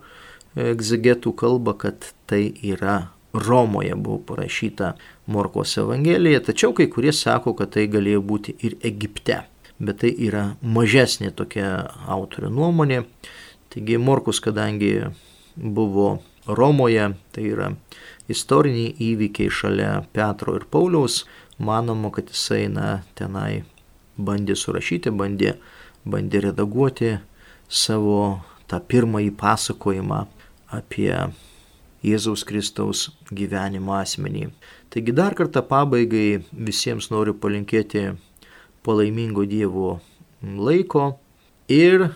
egzegetų 0.60 1.34
kalba, 1.40 1.78
kad 1.80 2.12
tai 2.30 2.50
yra 2.66 3.10
Romoje 3.34 3.94
buvo 3.96 4.18
parašyta 4.26 4.96
Morkos 5.30 5.76
Evangelija, 5.78 6.42
tačiau 6.42 6.74
kai 6.74 6.88
kurie 6.90 7.14
sako, 7.14 7.54
kad 7.54 7.76
tai 7.76 7.86
galėjo 7.92 8.24
būti 8.26 8.56
ir 8.66 8.80
Egipte. 8.82 9.44
Bet 9.80 10.02
tai 10.02 10.10
yra 10.12 10.56
mažesnė 10.66 11.30
tokia 11.38 11.70
autorių 12.10 12.50
nuomonė. 12.52 13.04
Taigi 13.70 14.00
Morkus, 14.02 14.42
kadangi 14.44 14.96
buvo 15.56 16.18
Romoje, 16.50 17.12
tai 17.34 17.46
yra 17.52 17.70
istoriniai 18.30 18.96
įvykiai 19.10 19.52
šalia 19.54 19.92
Petro 20.14 20.56
ir 20.58 20.66
Pauliaus, 20.72 21.24
manoma, 21.62 22.12
kad 22.14 22.32
jisai 22.32 22.68
na, 22.72 23.02
tenai 23.20 23.64
bandė 24.18 24.56
surašyti, 24.58 25.14
bandė, 25.14 25.56
bandė 26.10 26.44
redaguoti 26.50 27.18
savo 27.70 28.42
tą 28.70 28.80
pirmąjį 28.82 29.32
pasakojimą 29.38 30.24
apie 30.74 31.14
Jėzaus 32.06 32.46
Kristaus 32.48 33.10
gyvenimo 33.36 33.96
asmenį. 33.98 34.50
Taigi 34.90 35.14
dar 35.16 35.36
kartą 35.36 35.64
pabaigai 35.68 36.42
visiems 36.54 37.10
noriu 37.12 37.36
palinkėti 37.36 38.06
palaimingo 38.86 39.44
Dievo 39.50 40.00
laiko 40.42 41.20
ir 41.68 42.10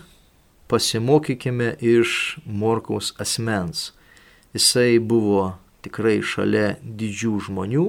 pasimokykime 0.72 1.74
iš 1.84 2.38
Morkaus 2.46 3.12
asmens. 3.20 3.92
Jisai 4.54 4.98
buvo 5.02 5.54
tikrai 5.84 6.20
šalia 6.22 6.76
didžių 6.82 7.32
žmonių, 7.48 7.86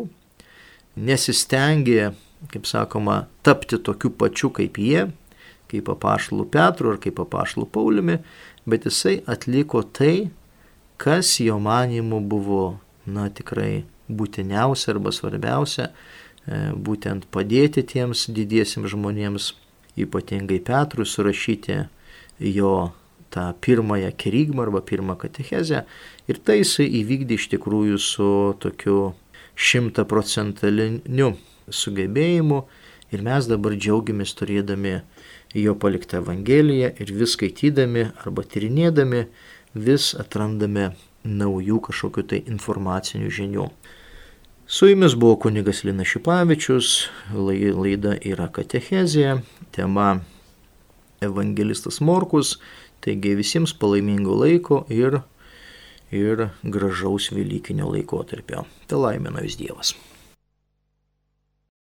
nesistengė, 0.96 2.14
kaip 2.52 2.68
sakoma, 2.70 3.26
tapti 3.46 3.78
tokiu 3.78 4.12
pačiu 4.12 4.50
kaip 4.54 4.80
jie, 4.82 5.06
kaip 5.72 5.90
apaštalų 5.92 6.48
Petru 6.54 6.94
ar 6.94 7.00
kaip 7.02 7.20
apaštalų 7.22 7.68
Pauliumi, 7.74 8.20
bet 8.66 8.88
jisai 8.90 9.20
atliko 9.30 9.84
tai, 9.84 10.30
kas 11.02 11.36
jo 11.44 11.58
manimu 11.62 12.22
buvo, 12.22 12.80
na 13.06 13.28
tikrai 13.30 13.86
būtiniausia 14.10 14.94
arba 14.96 15.14
svarbiausia, 15.14 15.90
e, 15.90 16.60
būtent 16.74 17.28
padėti 17.34 17.84
tiems 17.86 18.28
didiesiems 18.34 18.94
žmonėms, 18.94 19.54
ypatingai 20.02 20.60
Petrui, 20.66 21.08
surašyti 21.08 21.86
jo 22.40 22.74
tą 23.36 23.52
pirmąją 23.62 24.14
kerygmą 24.18 24.64
arba 24.64 24.82
pirmą 24.82 25.18
katechezę 25.20 25.84
ir 26.32 26.40
tai 26.48 26.62
jisai 26.62 26.88
įvykdė 27.02 27.38
iš 27.40 27.50
tikrųjų 27.54 28.00
su 28.00 28.30
tokiu 28.64 29.00
šimtaprocentaliniu 29.56 31.34
sugebėjimu 31.70 32.62
ir 33.16 33.26
mes 33.26 33.50
dabar 33.52 33.76
džiaugiamės 33.76 34.36
turėdami 34.40 35.00
jo 35.56 35.76
paliktą 35.80 36.22
Evangeliją 36.24 36.94
ir 37.00 37.12
vis 37.20 37.36
skaitydami 37.36 38.10
arba 38.24 38.44
tyrinėdami 38.44 39.26
vis 39.76 40.14
atrandame 40.20 40.94
naujų 41.26 41.82
kažkokiu 41.90 42.24
tai 42.32 42.42
informacinių 42.46 43.32
žinių. 43.40 43.68
Su 44.66 44.90
jumis 44.90 45.14
buvo 45.14 45.36
kunigas 45.44 45.84
Lina 45.86 46.06
Šipavičius, 46.08 47.10
laida 47.34 48.16
yra 48.26 48.48
katechezija, 48.50 49.40
tema 49.76 50.22
evangelistas 51.22 52.02
Morkus, 52.02 52.56
taigi 53.06 53.36
visiems 53.38 53.76
palaimingo 53.78 54.36
laiko 54.42 54.84
ir, 54.90 55.22
ir 56.12 56.50
gražaus 56.64 57.30
Velykinio 57.36 57.92
laikotarpio. 57.94 58.66
Te 58.90 59.00
laimina 59.00 59.46
jūs 59.46 59.60
Dievas. 59.62 59.96